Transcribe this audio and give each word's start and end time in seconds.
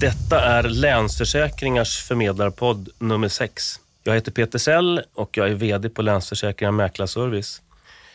Detta 0.00 0.44
är 0.44 0.62
Länsförsäkringars 0.62 2.02
förmedlarpodd 2.02 2.88
nummer 2.98 3.28
6. 3.28 3.80
Jag 4.04 4.14
heter 4.14 4.32
Peter 4.32 4.58
Sell 4.58 5.02
och 5.14 5.36
jag 5.36 5.50
är 5.50 5.54
VD 5.54 5.88
på 5.88 6.02
Länsförsäkringar 6.02 6.72
Mäklarservice. 6.72 7.62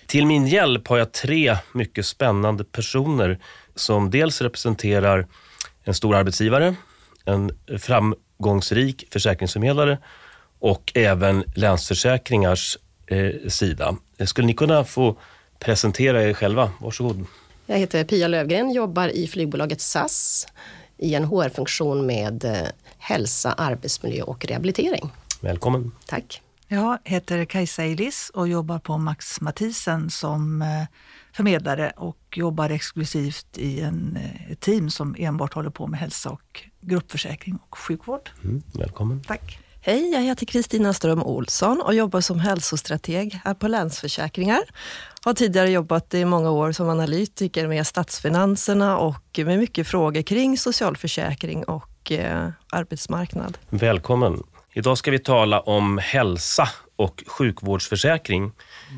Till 0.08 0.26
min 0.26 0.48
hjälp 0.48 0.88
har 0.88 0.98
jag 0.98 1.12
tre 1.12 1.58
mycket 1.74 2.06
spännande 2.06 2.64
personer 2.64 3.40
som 3.76 4.10
dels 4.12 4.42
representerar 4.42 5.28
en 5.84 5.94
stor 5.94 6.16
arbetsgivare, 6.16 6.76
en 7.26 7.52
framgångsrik 7.80 9.08
försäkringsförmedlare 9.12 9.98
och 10.60 10.92
även 10.96 11.44
Länsförsäkringars 11.56 12.78
eh, 13.08 13.50
sida. 13.50 13.96
Skulle 14.26 14.48
ni 14.48 14.54
kunna 14.54 14.84
få 14.84 15.18
presentera 15.60 16.24
er 16.24 16.34
själva? 16.34 16.72
Varsågod. 16.80 17.26
Jag 17.66 17.78
heter 17.78 18.04
Pia 18.04 18.28
Lövgren, 18.28 18.72
jobbar 18.72 19.08
i 19.08 19.28
flygbolaget 19.28 19.82
SAS 19.82 20.48
i 21.02 21.16
en 21.16 21.24
HR-funktion 21.24 22.06
med 22.06 22.46
eh, 22.46 22.68
hälsa, 22.98 23.54
arbetsmiljö 23.54 24.24
och 24.24 24.46
rehabilitering. 24.46 25.12
Välkommen. 25.42 25.92
Tack. 26.06 26.42
Jag 26.68 26.98
heter 27.04 27.46
Kajsa 27.46 27.84
Eilis 27.84 28.32
och 28.34 28.48
jobbar 28.48 28.80
på 28.80 28.98
Max 28.98 29.42
Mathisen 29.42 30.10
som 30.10 30.62
eh, 30.62 30.68
förmedlare 31.34 31.94
och 31.98 32.18
jobbar 32.36 32.70
exklusivt 32.70 33.58
i 33.58 33.82
en, 33.82 34.18
eh, 34.18 34.52
ett 34.52 34.60
team 34.60 34.90
som 34.90 35.16
enbart 35.20 35.54
håller 35.54 35.70
på 35.70 35.88
med 35.88 36.00
hälsa 36.00 36.30
och 36.30 36.64
gruppförsäkring 36.82 37.60
och 37.70 37.78
sjukvård. 37.78 38.30
Mm, 38.44 38.64
välkommen. 38.74 39.22
Tack. 39.28 39.60
Hej, 39.84 40.12
jag 40.14 40.22
heter 40.22 40.46
Kristina 40.46 40.94
Ström 40.94 41.24
Olsson 41.24 41.82
och 41.82 41.94
jobbar 41.94 42.22
som 42.22 42.40
hälsostrateg 42.40 43.40
här 43.46 43.54
på 43.54 43.68
Länsförsäkringar. 43.68 44.60
Har 45.26 45.34
tidigare 45.34 45.70
jobbat 45.70 46.14
i 46.14 46.26
många 46.26 46.52
år 46.52 46.72
som 46.72 46.90
analytiker 46.90 47.68
med 47.68 47.88
statsfinanserna 47.88 48.98
och 48.98 49.40
med 49.46 49.60
mycket 49.60 49.88
frågor 49.88 50.22
kring 50.22 50.58
socialförsäkring 50.58 51.64
och 51.64 52.12
eh, 52.12 52.50
arbetsmarknad. 52.72 53.58
Välkommen. 53.70 54.44
Idag 54.74 54.98
ska 54.98 55.12
vi 55.12 55.20
tala 55.20 55.60
om 55.60 55.98
hälsa 55.98 56.70
och 56.96 57.24
sjukvårdsförsäkring. 57.28 58.52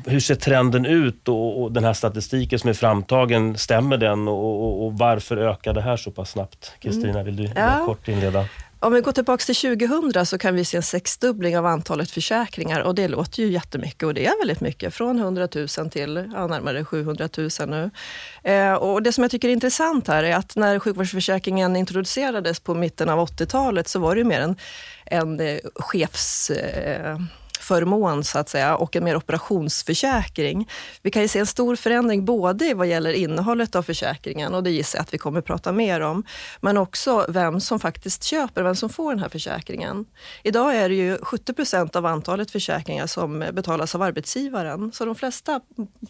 Hur 0.06 0.20
ser 0.20 0.34
trenden 0.34 0.86
ut 0.86 1.28
och, 1.28 1.62
och 1.62 1.72
den 1.72 1.84
här 1.84 1.92
statistiken 1.94 2.58
som 2.58 2.70
är 2.70 2.74
framtagen, 2.74 3.58
stämmer 3.58 3.96
den 3.96 4.28
och, 4.28 4.64
och, 4.64 4.86
och 4.86 4.98
varför 4.98 5.36
ökar 5.36 5.72
det 5.72 5.82
här 5.82 5.96
så 5.96 6.10
pass 6.10 6.30
snabbt? 6.30 6.72
Kristina, 6.80 7.22
vill 7.22 7.36
du 7.36 7.50
Ja. 7.56 7.82
kort 7.86 8.08
inleda? 8.08 8.48
Om 8.84 8.92
vi 8.92 9.00
går 9.00 9.12
tillbaka 9.12 9.44
till 9.44 9.78
2000 9.78 10.26
så 10.26 10.38
kan 10.38 10.54
vi 10.54 10.64
se 10.64 10.76
en 10.76 10.82
sexdubbling 10.82 11.58
av 11.58 11.66
antalet 11.66 12.10
försäkringar 12.10 12.80
och 12.80 12.94
det 12.94 13.08
låter 13.08 13.42
ju 13.42 13.50
jättemycket 13.50 14.02
och 14.02 14.14
det 14.14 14.26
är 14.26 14.38
väldigt 14.38 14.60
mycket. 14.60 14.94
Från 14.94 15.18
100 15.18 15.48
000 15.54 15.68
till 15.68 16.30
ja, 16.34 16.46
närmare 16.46 16.84
700 16.84 17.28
000 17.36 17.50
nu. 17.66 17.90
Eh, 18.42 18.74
och 18.74 19.02
det 19.02 19.12
som 19.12 19.24
jag 19.24 19.30
tycker 19.30 19.48
är 19.48 19.52
intressant 19.52 20.08
här 20.08 20.24
är 20.24 20.36
att 20.36 20.56
när 20.56 20.78
sjukvårdsförsäkringen 20.78 21.76
introducerades 21.76 22.60
på 22.60 22.74
mitten 22.74 23.08
av 23.08 23.28
80-talet 23.28 23.88
så 23.88 23.98
var 23.98 24.14
det 24.14 24.18
ju 24.18 24.24
mer 24.24 24.40
en, 24.40 24.56
en 25.06 25.40
eh, 25.40 25.58
chefs... 25.74 26.50
Eh, 26.50 27.18
förmån 27.60 28.24
så 28.24 28.38
att 28.38 28.48
säga 28.48 28.76
och 28.76 28.96
en 28.96 29.04
mer 29.04 29.16
operationsförsäkring. 29.16 30.68
Vi 31.02 31.10
kan 31.10 31.22
ju 31.22 31.28
se 31.28 31.38
en 31.38 31.46
stor 31.46 31.76
förändring 31.76 32.24
både 32.24 32.74
vad 32.74 32.86
gäller 32.86 33.12
innehållet 33.12 33.76
av 33.76 33.82
försäkringen 33.82 34.54
och 34.54 34.62
det 34.62 34.70
gissar 34.70 34.98
jag 34.98 35.02
att 35.02 35.14
vi 35.14 35.18
kommer 35.18 35.38
att 35.38 35.44
prata 35.44 35.72
mer 35.72 36.00
om, 36.00 36.24
men 36.60 36.76
också 36.76 37.26
vem 37.28 37.60
som 37.60 37.80
faktiskt 37.80 38.24
köper, 38.24 38.62
vem 38.62 38.76
som 38.76 38.88
får 38.88 39.10
den 39.10 39.18
här 39.18 39.28
försäkringen. 39.28 40.06
Idag 40.42 40.76
är 40.76 40.88
det 40.88 40.94
ju 40.94 41.18
70 41.22 41.52
procent 41.52 41.96
av 41.96 42.06
antalet 42.06 42.50
försäkringar 42.50 43.06
som 43.06 43.44
betalas 43.52 43.94
av 43.94 44.02
arbetsgivaren, 44.02 44.92
så 44.92 45.04
de 45.04 45.14
flesta 45.14 45.60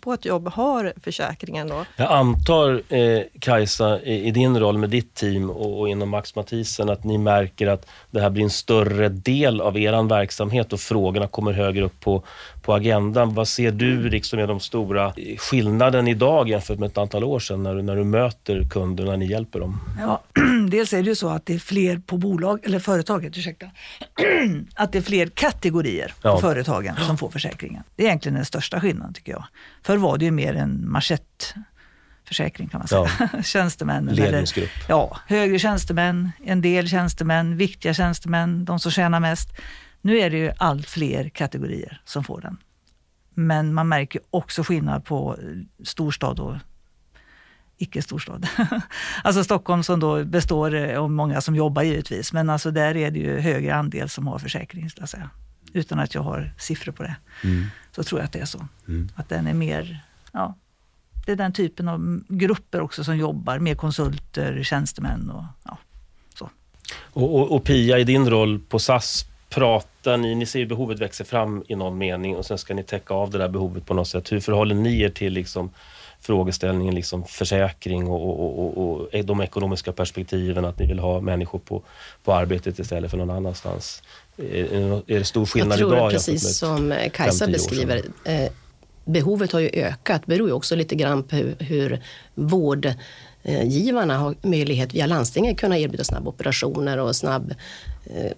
på 0.01 0.12
ett 0.12 0.25
jobb 0.25 0.48
har 0.48 0.92
försäkringen 1.03 1.69
då. 1.69 1.84
Jag 1.97 2.12
antar, 2.12 2.83
eh, 2.89 3.23
Kajsa, 3.41 4.01
i, 4.01 4.27
i 4.27 4.31
din 4.31 4.61
roll 4.61 4.79
med 4.79 4.91
ditt 4.91 5.14
team 5.14 5.51
och, 5.51 5.81
och 5.81 5.89
inom 5.89 6.08
Max 6.08 6.34
Mathisen, 6.36 6.91
att 6.91 7.05
ni 7.05 7.19
märker 7.19 7.67
att 7.67 7.86
det 8.11 8.20
här 8.20 8.31
blir 8.31 8.45
en 8.45 8.51
större 8.51 9.08
del 9.08 9.61
av 9.61 9.79
er 9.79 10.08
verksamhet 10.08 10.73
och 10.73 10.81
frågorna 10.81 11.29
kommer 11.35 11.53
högre 11.53 11.85
upp 11.85 12.01
på, 12.01 12.25
på 12.63 12.75
agendan. 12.75 13.35
Vad 13.35 13.48
ser 13.48 13.70
du 13.73 14.08
liksom 14.08 14.39
är 14.39 14.47
de 14.47 14.61
stora 14.61 15.13
skillnaden 15.39 16.08
idag 16.08 16.48
jämfört 16.48 16.79
med 16.79 16.86
ett 16.86 16.98
antal 16.98 17.25
år 17.25 17.41
sedan 17.41 17.63
när 17.63 17.75
du, 17.75 17.83
när 17.83 17.97
du 17.97 18.05
möter 18.05 18.69
kunder, 18.69 19.05
när 19.05 19.17
ni 19.17 19.27
hjälper 19.27 19.61
dem? 19.61 19.81
Ja, 20.01 20.23
dels 20.70 20.92
är 20.92 21.03
det 21.03 21.08
ju 21.08 21.14
så 21.14 21.29
att 21.29 21.47
det 21.47 21.55
är 21.55 21.58
fler 21.58 21.98
på 21.98 22.17
bolag, 22.17 22.61
eller 22.63 22.79
företaget, 22.79 23.39
ursäkta, 23.39 23.67
att 24.75 24.92
det 24.92 24.98
är 24.98 25.03
fler 25.03 25.27
kategorier 25.27 26.13
Ja. 26.23 26.35
på 26.35 26.41
företagen 26.41 26.95
som 27.07 27.19
får 27.19 27.31
försäkringen. 27.31 27.83
Det 27.97 28.03
är 28.03 28.07
egentligen 28.07 28.35
den 28.37 28.45
största 28.45 28.81
skillnaden 28.81 29.14
tycker 29.14 29.33
jag. 29.33 29.45
Förr 29.83 29.97
var 29.97 30.19
det 30.19 30.25
ju 30.25 30.31
mer 30.31 30.55
en 30.55 30.91
manschettförsäkring 30.91 32.69
kan 32.69 32.79
man 32.79 32.89
säga. 32.89 33.29
Tjänstemännen. 33.45 34.08
eller- 34.08 34.23
Ledningsgrupp. 34.23 34.70
Ja, 34.89 35.17
högre 35.27 35.58
tjänstemän, 35.58 36.31
en 36.45 36.61
del 36.61 36.89
tjänstemän, 36.89 37.57
viktiga 37.57 37.95
tjänstemän, 37.95 38.64
de 38.64 38.79
som 38.79 38.91
tjänar 38.92 39.20
mest. 39.20 39.48
Nu 40.05 40.19
är 40.19 40.31
det 40.31 40.37
ju 40.37 40.53
allt 40.59 40.89
fler 40.89 41.29
kategorier 41.29 42.01
som 42.05 42.25
får 42.25 42.41
den. 42.41 42.57
Men 43.35 43.75
man 43.75 43.89
märker 43.89 44.20
också 44.31 44.63
skillnad 44.63 45.05
på 45.05 45.37
eh, 45.42 45.85
storstad 45.85 46.41
och 46.41 46.57
icke-storstad. 47.79 48.47
alltså 49.25 49.45
Stockholm 49.45 49.83
som 49.83 50.01
då 50.01 50.25
består 50.25 50.75
eh, 50.75 51.01
av 51.01 51.11
många 51.11 51.41
som 51.41 51.57
jobbar 51.57 51.83
givetvis, 51.83 52.33
men 52.33 52.51
alltså 52.51 52.70
där 52.70 52.97
är 52.97 53.11
det 53.11 53.19
ju 53.19 53.41
högre 53.41 53.75
andel 53.75 54.09
som 54.09 54.27
har 54.27 54.39
försäkring, 54.39 54.91
skulle 54.91 55.03
jag 55.03 55.09
säga. 55.09 55.31
Utan 55.73 55.98
att 55.98 56.14
jag 56.14 56.23
har 56.23 56.55
siffror 56.59 56.93
på 56.93 57.03
det. 57.03 57.17
Så 57.93 58.03
tror 58.03 58.20
jag 58.20 58.27
att 58.27 58.33
det 58.33 58.41
är 58.41 58.45
så. 58.45 58.69
Mm. 58.89 59.09
Att 59.14 59.29
den 59.29 59.47
är 59.47 59.55
mer, 59.55 60.05
ja, 60.33 60.55
det 61.27 61.33
är 61.33 61.37
den 61.37 61.53
typen 61.53 61.89
av 61.89 62.20
grupper 62.29 62.81
också 62.81 63.05
som 63.05 63.17
jobbar, 63.17 63.59
mer 63.59 63.75
konsulter, 63.75 64.63
tjänstemän 64.63 65.31
och 65.31 65.45
ja, 65.64 65.79
så. 66.35 66.51
Och, 67.01 67.35
och, 67.35 67.53
och 67.53 67.64
Pia, 67.64 67.98
i 67.98 68.05
din 68.05 68.31
roll 68.31 68.59
på 68.59 68.79
SAS, 68.79 69.27
pratar 69.55 70.17
ni, 70.17 70.35
ni 70.35 70.47
ser 70.47 70.59
ju 70.59 70.67
behovet 70.67 70.98
växer 71.01 71.25
fram 71.25 71.65
i 71.69 71.75
någon 71.77 71.98
mening 71.98 72.37
och 72.37 72.47
sen 72.47 72.59
ska 72.59 72.75
ni 72.75 72.83
täcka 72.83 73.15
av 73.15 73.31
det 73.31 73.39
där 73.39 73.48
behovet 73.48 73.87
på 73.87 73.95
något 73.95 74.09
sätt. 74.09 74.33
Hur 74.33 74.41
förhåller 74.41 74.75
ni 74.75 75.01
er 75.01 75.09
till 75.11 75.33
liksom 75.33 75.70
frågeställningen 76.20 76.95
liksom 76.95 77.25
försäkring 77.25 78.07
och, 78.09 78.29
och, 78.29 78.59
och, 78.59 78.79
och, 78.79 79.01
och 79.01 79.25
de 79.25 79.41
ekonomiska 79.41 79.93
perspektiven, 79.93 80.64
att 80.64 80.79
ni 80.79 80.87
vill 80.87 80.98
ha 80.98 81.20
människor 81.20 81.59
på, 81.59 81.83
på 82.25 82.33
arbetet 82.35 82.79
istället 82.79 83.11
för 83.11 83.19
någon 83.19 83.31
annanstans? 83.31 84.03
Är, 84.37 84.45
är 84.45 84.91
det- 85.07 85.14
är 85.14 85.19
det 85.19 85.25
stor 85.25 85.47
skillnad 85.47 85.73
Jag 85.73 85.79
tror 85.79 85.95
idag? 85.97 86.11
precis 86.11 86.59
som 86.59 86.93
eh, 86.93 87.11
Kajsa 87.11 87.47
beskriver, 87.47 88.03
eh, 88.25 88.51
behovet 89.05 89.53
har 89.53 89.61
ju 89.61 89.70
ökat. 89.73 90.23
Det 90.27 90.35
beror 90.35 90.48
ju 90.48 90.55
också 90.55 90.77
lite 90.77 90.95
grann 90.95 91.23
på 91.23 91.37
hur, 91.37 91.57
hur 91.59 92.01
vårdgivarna 92.35 94.19
har 94.19 94.35
möjlighet 94.43 94.95
via 94.95 95.07
landstingen 95.07 95.55
kunna 95.55 95.79
erbjuda 95.79 96.05
snabba 96.05 96.29
operationer 96.29 96.98
och 96.98 97.17
snabb 97.17 97.55
eh, 98.07 98.33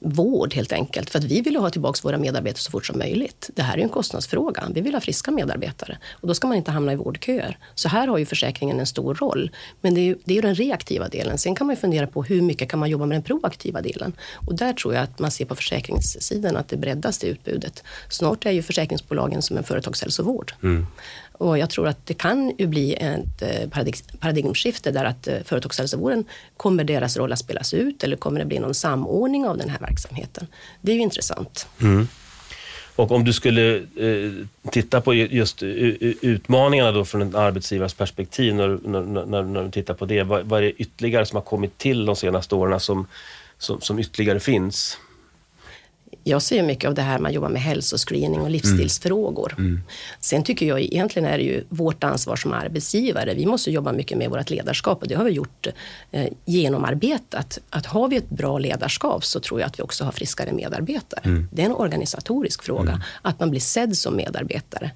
vård 0.00 0.54
helt 0.54 0.72
enkelt. 0.72 1.10
För 1.10 1.18
att 1.18 1.24
vi 1.24 1.40
vill 1.40 1.52
ju 1.52 1.58
ha 1.58 1.70
tillbaka 1.70 2.00
våra 2.02 2.18
medarbetare 2.18 2.60
så 2.60 2.70
fort 2.70 2.86
som 2.86 2.98
möjligt. 2.98 3.50
Det 3.54 3.62
här 3.62 3.74
är 3.74 3.78
ju 3.78 3.82
en 3.82 3.88
kostnadsfråga. 3.88 4.64
Vi 4.74 4.80
vill 4.80 4.94
ha 4.94 5.00
friska 5.00 5.30
medarbetare 5.30 5.98
och 6.12 6.28
då 6.28 6.34
ska 6.34 6.46
man 6.46 6.56
inte 6.56 6.70
hamna 6.70 6.92
i 6.92 6.96
vårdköer. 6.96 7.58
Så 7.74 7.88
här 7.88 8.08
har 8.08 8.18
ju 8.18 8.26
försäkringen 8.26 8.80
en 8.80 8.86
stor 8.86 9.14
roll. 9.14 9.50
Men 9.80 9.94
det 9.94 10.00
är 10.00 10.04
ju, 10.04 10.16
det 10.24 10.32
är 10.32 10.36
ju 10.36 10.42
den 10.42 10.54
reaktiva 10.54 11.08
delen. 11.08 11.38
Sen 11.38 11.54
kan 11.54 11.66
man 11.66 11.76
ju 11.76 11.80
fundera 11.80 12.06
på 12.06 12.22
hur 12.22 12.42
mycket 12.42 12.70
kan 12.70 12.78
man 12.78 12.90
jobba 12.90 13.06
med 13.06 13.14
den 13.14 13.22
proaktiva 13.22 13.82
delen. 13.82 14.12
Och 14.32 14.54
där 14.54 14.72
tror 14.72 14.94
jag 14.94 15.02
att 15.02 15.18
man 15.18 15.30
ser 15.30 15.44
på 15.44 15.54
försäkringssidan 15.54 16.56
att 16.56 16.68
det 16.68 16.76
breddas 16.76 17.18
det 17.18 17.26
utbudet. 17.26 17.82
Snart 18.10 18.46
är 18.46 18.50
ju 18.50 18.62
försäkringsbolagen 18.62 19.42
som 19.42 19.56
en 19.56 19.64
företagshälsovård. 19.64 20.52
Mm. 20.62 20.86
Och 21.38 21.58
jag 21.58 21.70
tror 21.70 21.88
att 21.88 22.06
det 22.06 22.14
kan 22.14 22.52
ju 22.58 22.66
bli 22.66 22.94
ett 22.94 23.42
eh, 23.42 23.68
paradig- 23.70 24.18
paradigmskifte 24.20 24.90
där 24.90 25.04
att 25.04 25.28
eh, 25.28 25.34
företagshälsovården, 25.44 26.24
kommer 26.56 26.84
deras 26.84 27.16
roll 27.16 27.32
att 27.32 27.38
spelas 27.38 27.74
ut 27.74 28.04
eller 28.04 28.16
kommer 28.16 28.40
det 28.40 28.46
bli 28.46 28.58
någon 28.58 28.74
samordning 28.74 29.46
av 29.46 29.58
den 29.58 29.68
här 29.68 29.78
verksamheten? 29.80 30.46
Det 30.80 30.92
är 30.92 30.96
ju 30.96 31.02
intressant. 31.02 31.66
Mm. 31.82 32.08
Och 32.96 33.10
om 33.12 33.24
du 33.24 33.32
skulle 33.32 33.76
eh, 33.76 34.32
titta 34.70 35.00
på 35.00 35.14
just 35.14 35.62
eh, 35.62 35.68
utmaningarna 35.68 36.92
då 36.92 37.04
från 37.04 37.22
en 37.22 37.36
arbetsgivares 37.36 37.94
perspektiv, 37.94 38.54
när, 38.54 38.68
du- 38.68 38.80
när, 38.84 39.26
när, 39.26 39.42
när 39.42 39.64
du 39.64 39.70
tittar 39.70 39.94
på 39.94 40.06
det, 40.06 40.22
vad, 40.22 40.46
vad 40.46 40.58
är 40.58 40.62
det 40.64 40.72
ytterligare 40.72 41.26
som 41.26 41.36
har 41.36 41.42
kommit 41.42 41.78
till 41.78 42.06
de 42.06 42.16
senaste 42.16 42.54
åren 42.54 42.80
som, 42.80 43.06
som, 43.58 43.80
som 43.80 43.98
ytterligare 43.98 44.40
finns? 44.40 44.98
Jag 46.28 46.42
ser 46.42 46.62
mycket 46.62 46.88
av 46.88 46.94
det 46.94 47.02
här 47.02 47.18
man 47.18 47.32
jobbar 47.32 47.48
med 47.48 47.62
hälsoscreening 47.62 48.40
och 48.40 48.50
livsstilsfrågor. 48.50 49.54
Sen 50.20 50.44
tycker 50.44 50.66
jag 50.66 50.80
egentligen 50.80 51.28
är 51.28 51.38
det 51.38 51.44
ju 51.44 51.64
vårt 51.68 52.04
ansvar 52.04 52.36
som 52.36 52.52
arbetsgivare. 52.52 53.34
Vi 53.34 53.46
måste 53.46 53.70
jobba 53.70 53.92
mycket 53.92 54.18
med 54.18 54.30
vårt 54.30 54.50
ledarskap 54.50 55.02
och 55.02 55.08
det 55.08 55.14
har 55.14 55.24
vi 55.24 55.30
gjort 55.30 55.66
eh, 56.10 56.26
genomarbetat. 56.44 57.58
Att 57.70 57.86
har 57.86 58.08
vi 58.08 58.16
ett 58.16 58.30
bra 58.30 58.58
ledarskap 58.58 59.24
så 59.24 59.40
tror 59.40 59.60
jag 59.60 59.66
att 59.66 59.78
vi 59.78 59.82
också 59.82 60.04
har 60.04 60.12
friskare 60.12 60.52
medarbetare. 60.52 61.46
Det 61.52 61.62
är 61.62 61.66
en 61.66 61.72
organisatorisk 61.72 62.62
fråga, 62.62 63.02
att 63.22 63.40
man 63.40 63.50
blir 63.50 63.60
sedd 63.60 63.96
som 63.96 64.16
medarbetare. 64.16 64.90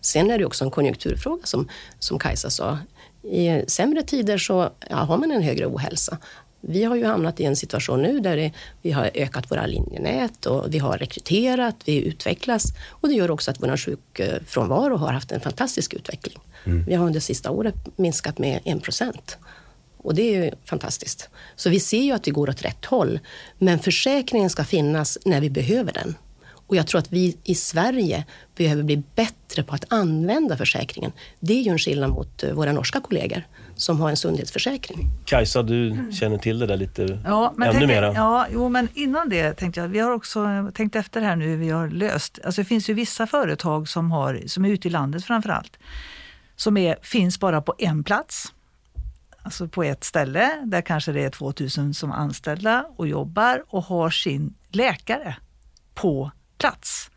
Sen 0.00 0.30
är 0.30 0.38
det 0.38 0.44
också 0.44 0.64
en 0.64 0.70
konjunkturfråga 0.70 1.46
som, 1.46 1.68
som 1.98 2.18
Kajsa 2.18 2.50
sa. 2.50 2.78
I 3.22 3.64
sämre 3.66 4.02
tider 4.02 4.38
så 4.38 4.70
ja, 4.90 4.96
har 4.96 5.18
man 5.18 5.32
en 5.32 5.42
högre 5.42 5.66
ohälsa. 5.66 6.18
Vi 6.68 6.84
har 6.84 6.96
ju 6.96 7.04
hamnat 7.04 7.40
i 7.40 7.44
en 7.44 7.56
situation 7.56 8.02
nu 8.02 8.20
där 8.20 8.36
det, 8.36 8.52
vi 8.82 8.90
har 8.90 9.10
ökat 9.14 9.50
våra 9.50 9.66
linjenät 9.66 10.46
och 10.46 10.74
vi 10.74 10.78
har 10.78 10.98
rekryterat, 10.98 11.76
vi 11.84 12.04
utvecklas 12.04 12.64
och 12.88 13.08
det 13.08 13.14
gör 13.14 13.30
också 13.30 13.50
att 13.50 13.62
vår 13.62 13.76
sjukfrånvaro 13.76 14.96
har 14.96 15.12
haft 15.12 15.32
en 15.32 15.40
fantastisk 15.40 15.94
utveckling. 15.94 16.38
Vi 16.86 16.94
har 16.94 17.06
under 17.06 17.20
sista 17.20 17.50
året 17.50 17.74
minskat 17.96 18.38
med 18.38 18.60
en 18.64 18.80
procent. 18.80 19.38
Och 19.98 20.14
det 20.14 20.22
är 20.22 20.44
ju 20.44 20.50
fantastiskt. 20.64 21.28
Så 21.56 21.70
vi 21.70 21.80
ser 21.80 22.02
ju 22.02 22.12
att 22.12 22.22
det 22.22 22.30
går 22.30 22.50
åt 22.50 22.62
rätt 22.62 22.84
håll. 22.84 23.20
Men 23.58 23.78
försäkringen 23.78 24.50
ska 24.50 24.64
finnas 24.64 25.18
när 25.24 25.40
vi 25.40 25.50
behöver 25.50 25.92
den. 25.92 26.14
Och 26.66 26.76
jag 26.76 26.86
tror 26.86 26.98
att 26.98 27.12
vi 27.12 27.36
i 27.44 27.54
Sverige 27.54 28.24
behöver 28.56 28.82
bli 28.82 29.02
bättre 29.14 29.62
på 29.62 29.74
att 29.74 29.84
använda 29.92 30.56
försäkringen. 30.56 31.12
Det 31.40 31.52
är 31.52 31.62
ju 31.62 31.70
en 31.70 31.78
skillnad 31.78 32.10
mot 32.10 32.42
eh, 32.42 32.52
våra 32.52 32.72
norska 32.72 33.00
kollegor 33.00 33.42
som 33.76 34.00
har 34.00 34.10
en 34.10 34.16
sundhetsförsäkring. 34.16 34.98
Kajsa, 35.24 35.62
du 35.62 36.08
känner 36.12 36.38
till 36.38 36.58
det 36.58 36.66
där 36.66 36.76
lite 36.76 37.20
Ja, 37.24 37.54
men 37.56 37.76
ännu 37.76 37.86
mera. 37.86 38.12
ja, 38.14 38.46
jo, 38.52 38.68
men 38.68 38.88
innan 38.94 39.28
det 39.28 39.52
tänkte 39.52 39.80
jag, 39.80 39.88
vi 39.88 39.98
har 39.98 40.10
också 40.10 40.70
tänkt 40.74 40.96
efter 40.96 41.20
här 41.20 41.36
nu 41.36 41.44
hur 41.44 41.56
vi 41.56 41.70
har 41.70 41.88
löst. 41.88 42.38
Alltså 42.44 42.60
det 42.60 42.64
finns 42.64 42.90
ju 42.90 42.94
vissa 42.94 43.26
företag 43.26 43.88
som, 43.88 44.10
har, 44.10 44.42
som 44.46 44.64
är 44.64 44.68
ute 44.68 44.88
i 44.88 44.90
landet 44.90 45.24
framför 45.24 45.50
allt, 45.50 45.78
som 46.56 46.76
är, 46.76 46.96
finns 47.02 47.40
bara 47.40 47.62
på 47.62 47.74
en 47.78 48.04
plats. 48.04 48.52
Alltså 49.42 49.68
på 49.68 49.82
ett 49.82 50.04
ställe 50.04 50.62
där 50.64 50.80
kanske 50.80 51.12
det 51.12 51.24
är 51.24 51.30
2000 51.30 51.94
som 51.94 52.12
anställda 52.12 52.86
och 52.96 53.08
jobbar 53.08 53.64
och 53.68 53.84
har 53.84 54.10
sin 54.10 54.54
läkare 54.70 55.36
på 55.94 56.30
plats. 56.58 57.10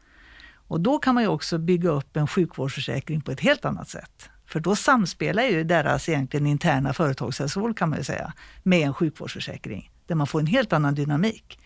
Och 0.53 0.81
då 0.81 0.99
kan 0.99 1.15
man 1.15 1.23
ju 1.23 1.29
också 1.29 1.57
bygga 1.57 1.89
upp 1.89 2.17
en 2.17 2.27
sjukvårdsförsäkring 2.27 3.21
på 3.21 3.31
ett 3.31 3.39
helt 3.39 3.65
annat 3.65 3.89
sätt. 3.89 4.29
För 4.45 4.59
då 4.59 4.75
samspelar 4.75 5.43
ju 5.43 5.63
deras 5.63 6.09
egentligen 6.09 6.47
interna 6.47 6.93
företagshälsovård 6.93 7.77
kan 7.77 7.89
man 7.89 7.97
ju 7.97 8.03
säga 8.03 8.33
med 8.63 8.87
en 8.87 8.93
sjukvårdsförsäkring 8.93 9.91
där 10.07 10.15
man 10.15 10.27
får 10.27 10.39
en 10.39 10.45
helt 10.45 10.73
annan 10.73 10.95
dynamik. 10.95 11.59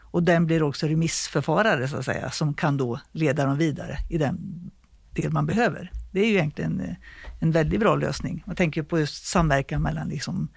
Och 0.00 0.22
den 0.22 0.46
blir 0.46 0.62
också 0.62 0.86
remissförfarare 0.86 1.88
så 1.88 1.96
att 1.96 2.04
säga 2.04 2.30
som 2.30 2.54
kan 2.54 2.76
då 2.76 3.00
leda 3.12 3.44
dem 3.46 3.58
vidare 3.58 3.98
i 4.10 4.18
den 4.18 4.70
del 5.14 5.32
man 5.32 5.46
behöver. 5.46 5.90
Det 6.10 6.20
är 6.20 6.26
ju 6.26 6.32
egentligen 6.32 6.80
eh, 6.80 6.94
en 7.40 7.50
väldigt 7.50 7.80
bra 7.80 7.96
lösning. 7.96 8.42
Man 8.46 8.56
tänker 8.56 8.82
på 8.82 8.98
just 8.98 9.26
samverkan 9.26 9.82
mellan 9.82 10.08
liksom 10.08 10.48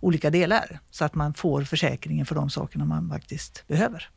olika 0.00 0.30
delar 0.30 0.80
så 0.90 1.04
att 1.04 1.14
man 1.14 1.34
får 1.34 1.62
försäkringen 1.62 2.26
för 2.26 2.34
de 2.34 2.50
sakerna 2.50 2.84
man 2.84 3.08
faktiskt 3.08 3.64
behöver. 3.68 4.08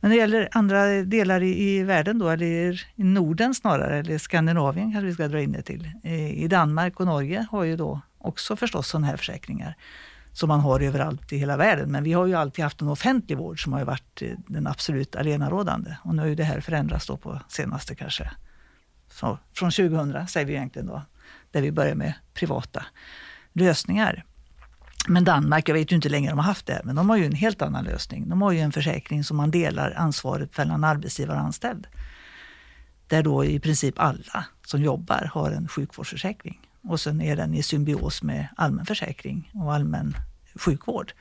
Men 0.00 0.10
när 0.10 0.16
det 0.16 0.20
gäller 0.20 0.48
andra 0.52 0.86
delar 0.86 1.42
i, 1.42 1.62
i 1.62 1.82
världen 1.82 2.18
då, 2.18 2.28
eller 2.28 2.86
i 2.94 3.04
Norden 3.04 3.54
snarare, 3.54 3.98
eller 3.98 4.18
Skandinavien 4.18 4.92
kanske 4.92 5.06
vi 5.06 5.14
ska 5.14 5.28
dra 5.28 5.40
in 5.40 5.52
det 5.52 5.62
till. 5.62 5.90
I 6.34 6.48
Danmark 6.48 7.00
och 7.00 7.06
Norge 7.06 7.46
har 7.50 7.64
ju 7.64 7.76
då 7.76 8.00
också 8.18 8.56
förstås 8.56 8.88
sådana 8.88 9.06
här 9.06 9.16
försäkringar 9.16 9.76
som 10.36 10.48
man 10.48 10.60
har 10.60 10.80
överallt 10.80 11.32
i 11.32 11.36
hela 11.36 11.56
världen. 11.56 11.92
Men 11.92 12.04
vi 12.04 12.12
har 12.12 12.26
ju 12.26 12.34
alltid 12.34 12.62
haft 12.64 12.80
en 12.80 12.88
offentlig 12.88 13.38
vård 13.38 13.62
som 13.62 13.72
har 13.72 13.80
ju 13.80 13.86
varit 13.86 14.22
eh, 14.22 14.30
den 14.46 14.66
absolut 14.66 15.16
allenarådande. 15.16 15.96
Och 16.02 16.14
nu 16.14 16.22
har 16.22 16.28
ju 16.28 16.34
det 16.34 16.44
här 16.44 16.60
förändrats 16.60 17.06
då 17.06 17.16
på 17.16 17.40
senaste 17.48 17.94
kanske, 17.94 18.30
så, 19.08 19.38
från 19.52 19.70
2000 19.70 20.26
säger 20.26 20.46
vi 20.46 20.52
egentligen 20.52 20.86
då, 20.86 21.02
där 21.50 21.62
vi 21.62 21.72
börjar 21.72 21.94
med 21.94 22.12
privata 22.34 22.86
lösningar. 23.52 24.24
Men 25.08 25.24
Danmark, 25.24 25.68
jag 25.68 25.74
vet 25.74 25.92
ju 25.92 25.96
inte 25.96 26.08
längre 26.08 26.30
de 26.30 26.38
har 26.38 26.44
haft 26.44 26.66
det, 26.66 26.80
men 26.84 26.96
de 26.96 27.10
har 27.10 27.16
ju 27.16 27.26
en 27.26 27.34
helt 27.34 27.62
annan 27.62 27.84
lösning. 27.84 28.28
De 28.28 28.42
har 28.42 28.52
ju 28.52 28.60
en 28.60 28.72
försäkring 28.72 29.24
som 29.24 29.36
man 29.36 29.50
delar 29.50 29.94
ansvaret 29.96 30.58
mellan 30.58 30.84
arbetsgivare 30.84 31.38
och 31.38 31.44
anställd. 31.44 31.86
Där 33.08 33.22
då 33.22 33.44
i 33.44 33.60
princip 33.60 33.98
alla 33.98 34.44
som 34.66 34.82
jobbar 34.82 35.30
har 35.34 35.50
en 35.50 35.68
sjukvårdsförsäkring. 35.68 36.60
Och 36.82 37.00
sen 37.00 37.20
är 37.20 37.36
den 37.36 37.54
i 37.54 37.62
symbios 37.62 38.22
med 38.22 38.48
allmän 38.56 38.86
försäkring 38.86 39.50
och 39.54 39.74
allmän 39.74 40.16
sjukvård. 40.54 41.12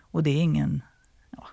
Och 0.00 0.22
det 0.22 0.30
är 0.30 0.42
ingen, 0.42 0.82
ja, 1.30 1.46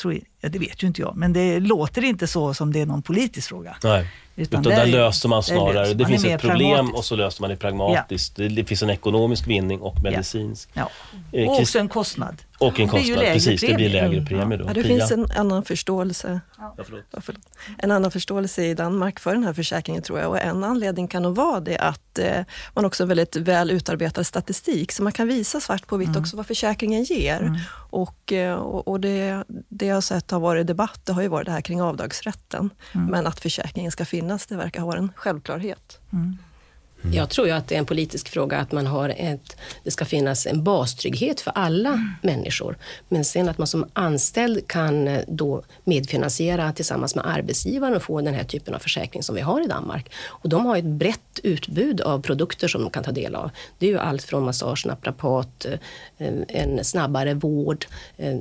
tror, 0.00 0.18
ja, 0.40 0.48
det 0.48 0.58
vet 0.58 0.82
ju 0.82 0.86
inte 0.86 1.00
jag, 1.00 1.16
men 1.16 1.32
det 1.32 1.60
låter 1.60 2.04
inte 2.04 2.26
så 2.26 2.54
som 2.54 2.72
det 2.72 2.80
är 2.80 2.86
någon 2.86 3.02
politisk 3.02 3.48
fråga. 3.48 3.76
Nej. 3.84 4.12
Utan, 4.42 4.62
där 4.62 4.70
där 4.70 4.82
är- 4.82 4.86
löser 4.86 5.28
man 5.28 5.42
snarare, 5.42 5.72
löser 5.72 5.94
det 5.94 6.04
man 6.04 6.10
finns 6.10 6.24
mer 6.24 6.34
ett 6.34 6.40
problem 6.40 6.94
och 6.94 7.04
så 7.04 7.16
löser 7.16 7.40
man 7.42 7.50
det 7.50 7.56
pragmatiskt. 7.56 8.36
Det, 8.36 8.48
det 8.48 8.64
finns 8.64 8.82
en 8.82 8.90
ekonomisk 8.90 9.46
vinning 9.46 9.80
och 9.80 10.02
medicinsk. 10.02 10.68
Ja. 10.74 10.90
Eh, 11.32 11.48
Och 11.48 11.60
också 11.60 11.78
en 11.78 11.88
kostnad. 11.88 12.36
Och 12.60 12.80
en 12.80 12.86
Det 12.86 12.90
kostnad, 12.90 13.18
lägre 13.18 13.32
precis. 13.32 13.60
Det 13.60 13.74
blir 13.74 13.88
lägre 13.90 14.06
Mm, 14.06 14.26
premie 14.26 14.58
då. 14.58 14.64
Ja, 14.64 14.68
det 14.74 14.82
Pia? 14.82 14.98
finns 14.98 15.10
en 15.10 15.30
annan 15.36 15.64
förståelse 15.64 16.40
Ja, 16.58 16.74
förlåt. 16.84 17.04
Ja, 17.10 17.20
förlåt. 17.20 17.42
En 17.78 17.90
annan 17.90 18.10
förståelse 18.10 18.64
i 18.64 18.74
Danmark 18.74 19.20
för 19.20 19.34
den 19.34 19.44
här 19.44 19.52
försäkringen 19.52 20.02
tror 20.02 20.18
jag 20.20 20.28
och 20.30 20.38
en 20.40 20.64
anledning 20.64 21.08
kan 21.08 21.22
nog 21.22 21.34
vara 21.36 21.60
det 21.60 21.78
att 21.78 22.18
eh, 22.18 22.44
man 22.74 22.84
också 22.84 23.02
har 23.02 23.08
väldigt 23.08 23.36
väl 23.36 23.70
utarbetad 23.70 24.24
statistik 24.24 24.92
så 24.92 25.02
man 25.02 25.12
kan 25.12 25.28
visa 25.28 25.60
svart 25.60 25.86
på 25.86 25.96
vitt 25.96 26.08
Mm. 26.08 26.20
också 26.22 26.36
vad 26.36 26.46
försäkringen 26.46 27.02
ger. 27.04 27.60
Och, 27.90 28.32
eh, 28.32 28.54
och, 28.54 28.88
och 28.88 29.00
det, 29.00 29.44
det 29.68 29.86
jag 29.86 29.96
har 29.96 30.00
sett 30.00 30.30
har 30.30 30.40
varit 30.40 30.66
debatt, 30.66 31.00
det 31.04 31.12
har 31.12 31.22
ju 31.22 31.28
varit 31.28 31.46
det 31.46 31.52
här 31.52 31.60
kring 31.60 31.82
avdragsrätten. 31.82 32.70
Mm. 32.92 33.06
Men 33.06 33.26
att 33.26 33.40
försäkringen 33.40 33.92
ska 33.92 34.04
finnas, 34.04 34.46
det 34.46 34.56
verkar 34.56 34.82
vara 34.82 34.98
en 34.98 35.12
självklarhet. 35.16 35.98
Mm. 37.02 37.16
Jag 37.16 37.30
tror 37.30 37.46
ju 37.46 37.52
att 37.52 37.68
det 37.68 37.74
är 37.74 37.78
en 37.78 37.86
politisk 37.86 38.28
fråga 38.28 38.58
att 38.58 38.72
man 38.72 38.86
har 38.86 39.08
ett, 39.16 39.56
det 39.84 39.90
ska 39.90 40.04
finnas 40.04 40.46
en 40.46 40.64
bastrygghet 40.64 41.40
för 41.40 41.50
alla 41.54 42.14
människor. 42.22 42.76
Men 43.08 43.24
sen 43.24 43.48
att 43.48 43.58
man 43.58 43.66
som 43.66 43.88
anställd 43.92 44.68
kan 44.68 45.08
eh, 45.08 45.20
då 45.28 45.62
medfinansiera 45.84 46.72
tillsammans 46.72 47.14
med 47.14 47.26
arbetsgivaren 47.26 47.96
och 47.96 48.02
få 48.02 48.20
den 48.20 48.34
här 48.34 48.44
typen 48.44 48.74
av 48.74 48.78
försäkring 48.78 49.22
som 49.22 49.34
vi 49.34 49.40
har 49.40 49.64
i 49.64 49.66
Danmark. 49.66 50.12
Och 50.26 50.48
de 50.48 50.66
har 50.66 50.76
ett 50.76 50.84
brett 50.84 51.40
utbud 51.42 52.00
av 52.00 52.22
produkter 52.22 52.68
som 52.68 52.82
de 52.82 52.90
kan 52.90 53.04
ta 53.04 53.12
del 53.12 53.34
av. 53.34 53.50
Det 53.78 53.86
är 53.86 53.90
ju 53.90 53.98
allt 53.98 54.22
från 54.22 54.44
massage, 54.44 54.86
naprapat, 54.86 55.66
eh, 56.18 56.32
en 56.48 56.84
snabbare 56.84 57.34
vård, 57.34 57.86
eh, 58.16 58.38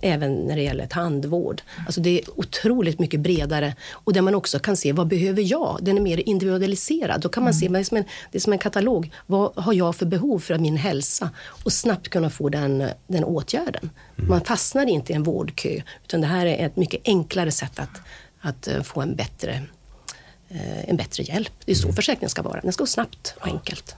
även 0.00 0.34
när 0.34 0.56
det 0.56 0.62
gäller 0.62 0.86
tandvård. 0.86 1.62
Alltså 1.86 2.00
det 2.00 2.18
är 2.18 2.40
otroligt 2.40 2.98
mycket 2.98 3.20
bredare 3.20 3.74
och 3.90 4.12
där 4.12 4.20
man 4.20 4.34
också 4.34 4.58
kan 4.58 4.76
se 4.76 4.92
vad 4.92 5.06
behöver 5.06 5.42
jag? 5.42 5.78
Den 5.82 5.96
är 5.96 6.00
mer 6.00 6.28
individualiserad. 6.28 7.20
Då 7.20 7.28
kan 7.28 7.44
man 7.44 7.54
se, 7.54 7.68
det 7.68 7.78
är, 7.78 7.84
som 7.84 7.96
en, 7.96 8.04
det 8.32 8.38
är 8.38 8.40
som 8.40 8.52
en 8.52 8.58
katalog. 8.58 9.12
Vad 9.26 9.52
har 9.56 9.72
jag 9.72 9.96
för 9.96 10.06
behov 10.06 10.38
för 10.38 10.58
min 10.58 10.76
hälsa? 10.76 11.30
Och 11.64 11.72
snabbt 11.72 12.08
kunna 12.08 12.30
få 12.30 12.48
den, 12.48 12.84
den 13.06 13.24
åtgärden. 13.24 13.90
Man 14.16 14.40
fastnar 14.40 14.86
inte 14.86 15.12
i 15.12 15.16
en 15.16 15.22
vårdkö 15.22 15.82
utan 16.04 16.20
det 16.20 16.26
här 16.26 16.46
är 16.46 16.66
ett 16.66 16.76
mycket 16.76 17.00
enklare 17.04 17.50
sätt 17.50 17.78
att, 17.78 18.00
att 18.40 18.68
eh, 18.68 18.82
få 18.82 19.00
en 19.00 19.16
bättre, 19.16 19.62
eh, 20.48 20.88
en 20.88 20.96
bättre 20.96 21.22
hjälp. 21.22 21.52
Det 21.64 21.72
är 21.72 21.76
så 21.76 21.92
försäkringen 21.92 22.30
ska 22.30 22.42
vara. 22.42 22.60
Den 22.60 22.72
ska 22.72 22.82
gå 22.82 22.86
snabbt 22.86 23.34
och 23.40 23.46
enkelt. 23.46 23.96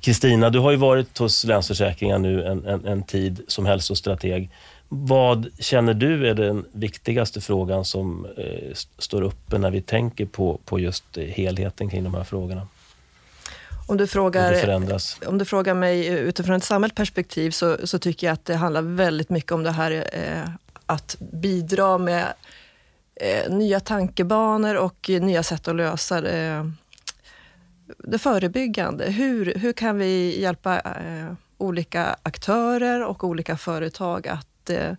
Kristina, 0.00 0.50
du 0.50 0.58
har 0.58 0.70
ju 0.70 0.76
varit 0.76 1.18
hos 1.18 1.44
Länsförsäkringar 1.44 2.18
nu 2.18 2.46
en, 2.46 2.66
en, 2.66 2.86
en 2.86 3.02
tid 3.02 3.40
som 3.48 3.66
hälsostrateg. 3.66 4.50
Vad 4.92 5.48
känner 5.58 5.94
du 5.94 6.28
är 6.28 6.34
den 6.34 6.64
viktigaste 6.72 7.40
frågan 7.40 7.84
som 7.84 8.26
eh, 8.36 8.70
st- 8.70 8.92
står 8.98 9.22
uppe 9.22 9.58
när 9.58 9.70
vi 9.70 9.82
tänker 9.82 10.26
på, 10.26 10.60
på 10.64 10.78
just 10.80 11.16
eh, 11.18 11.24
helheten 11.24 11.90
kring 11.90 12.04
de 12.04 12.14
här 12.14 12.24
frågorna? 12.24 12.68
Om 13.86 13.96
du 13.96 14.06
frågar? 14.06 14.52
Om 15.26 15.38
du 15.38 15.44
frågar 15.44 15.74
mig 15.74 16.08
eh, 16.08 16.14
utifrån 16.14 16.56
ett 16.56 16.64
samhällsperspektiv 16.64 17.50
så, 17.50 17.86
så 17.86 17.98
tycker 17.98 18.26
jag 18.26 18.34
att 18.34 18.44
det 18.44 18.54
handlar 18.54 18.82
väldigt 18.82 19.30
mycket 19.30 19.52
om 19.52 19.62
det 19.62 19.70
här 19.70 19.90
eh, 20.12 20.50
att 20.86 21.16
bidra 21.32 21.98
med 21.98 22.26
eh, 23.14 23.52
nya 23.52 23.80
tankebanor 23.80 24.74
och 24.76 25.10
eh, 25.10 25.22
nya 25.22 25.42
sätt 25.42 25.68
att 25.68 25.76
lösa 25.76 26.20
det, 26.20 26.72
det 27.98 28.18
förebyggande. 28.18 29.04
Hur, 29.10 29.54
hur 29.54 29.72
kan 29.72 29.98
vi 29.98 30.40
hjälpa 30.40 30.80
eh, 30.80 31.32
olika 31.58 32.16
aktörer 32.22 33.04
och 33.06 33.24
olika 33.24 33.56
företag 33.56 34.28
att, 34.28 34.46
Eh, 34.70 34.94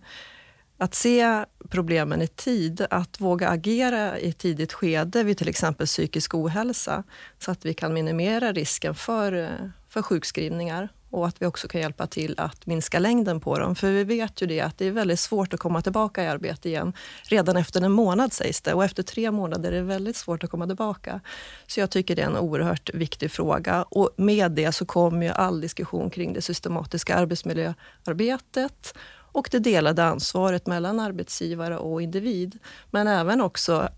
att 0.78 0.94
se 0.94 1.44
problemen 1.68 2.22
i 2.22 2.26
tid, 2.26 2.86
att 2.90 3.20
våga 3.20 3.48
agera 3.48 4.18
i 4.18 4.28
ett 4.28 4.38
tidigt 4.38 4.72
skede 4.72 5.22
vid 5.22 5.38
till 5.38 5.48
exempel 5.48 5.86
psykisk 5.86 6.34
ohälsa, 6.34 7.04
så 7.38 7.50
att 7.50 7.64
vi 7.64 7.74
kan 7.74 7.94
minimera 7.94 8.52
risken 8.52 8.94
för, 8.94 9.32
eh, 9.32 9.68
för 9.88 10.02
sjukskrivningar 10.02 10.88
och 11.10 11.26
att 11.26 11.42
vi 11.42 11.46
också 11.46 11.68
kan 11.68 11.80
hjälpa 11.80 12.06
till 12.06 12.34
att 12.38 12.66
minska 12.66 12.98
längden 12.98 13.40
på 13.40 13.58
dem. 13.58 13.74
För 13.74 13.90
vi 13.90 14.04
vet 14.04 14.42
ju 14.42 14.46
det 14.46 14.60
att 14.60 14.78
det 14.78 14.86
är 14.86 14.90
väldigt 14.90 15.20
svårt 15.20 15.54
att 15.54 15.60
komma 15.60 15.82
tillbaka 15.82 16.24
i 16.24 16.26
arbete 16.26 16.68
igen. 16.68 16.92
Redan 17.22 17.56
efter 17.56 17.80
en 17.80 17.92
månad 17.92 18.32
sägs 18.32 18.60
det 18.60 18.74
och 18.74 18.84
efter 18.84 19.02
tre 19.02 19.30
månader 19.30 19.72
är 19.72 19.76
det 19.76 19.82
väldigt 19.82 20.16
svårt 20.16 20.44
att 20.44 20.50
komma 20.50 20.66
tillbaka. 20.66 21.20
Så 21.66 21.80
jag 21.80 21.90
tycker 21.90 22.16
det 22.16 22.22
är 22.22 22.26
en 22.26 22.36
oerhört 22.36 22.90
viktig 22.94 23.30
fråga 23.30 23.82
och 23.82 24.10
med 24.16 24.52
det 24.52 24.72
så 24.72 24.84
kommer 24.84 25.26
ju 25.26 25.32
all 25.32 25.60
diskussion 25.60 26.10
kring 26.10 26.32
det 26.32 26.42
systematiska 26.42 27.14
arbetsmiljöarbetet 27.14 28.94
och 29.32 29.48
det 29.50 29.58
delade 29.58 30.04
ansvaret 30.04 30.66
mellan 30.66 31.00
arbetsgivare 31.00 31.78
och 31.78 32.02
individ. 32.02 32.58
Men 32.90 33.06
även 33.06 33.40
också 33.40 33.88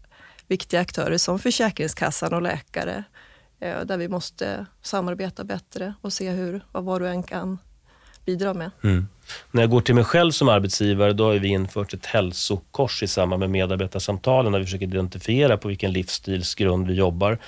viktiga 0.48 0.80
aktörer 0.80 1.18
som 1.18 1.38
Försäkringskassan 1.38 2.34
och 2.34 2.42
läkare 2.42 3.04
eh, 3.60 3.80
där 3.84 3.96
vi 3.96 4.08
måste 4.08 4.66
samarbeta 4.82 5.44
bättre 5.44 5.94
och 6.00 6.12
se 6.12 6.30
hur, 6.30 6.64
vad 6.72 6.84
var 6.84 7.00
och 7.00 7.08
en 7.08 7.22
kan 7.22 7.58
bidra 8.24 8.54
med. 8.54 8.70
Mm. 8.84 9.08
När 9.50 9.62
jag 9.62 9.70
går 9.70 9.80
till 9.80 9.94
mig 9.94 10.04
själv 10.04 10.30
som 10.30 10.48
arbetsgivare, 10.48 11.12
då 11.12 11.24
har 11.24 11.34
vi 11.34 11.48
infört 11.48 11.94
ett 11.94 12.06
hälsokors 12.06 13.02
i 13.02 13.06
samband 13.06 13.40
med 13.40 13.50
medarbetarsamtalen, 13.50 14.52
där 14.52 14.58
vi 14.58 14.64
försöker 14.64 14.86
identifiera 14.86 15.56
på 15.56 15.68
vilken 15.68 15.92
livsstilsgrund 15.92 16.86
vi 16.86 16.94
jobbar. 16.94 17.38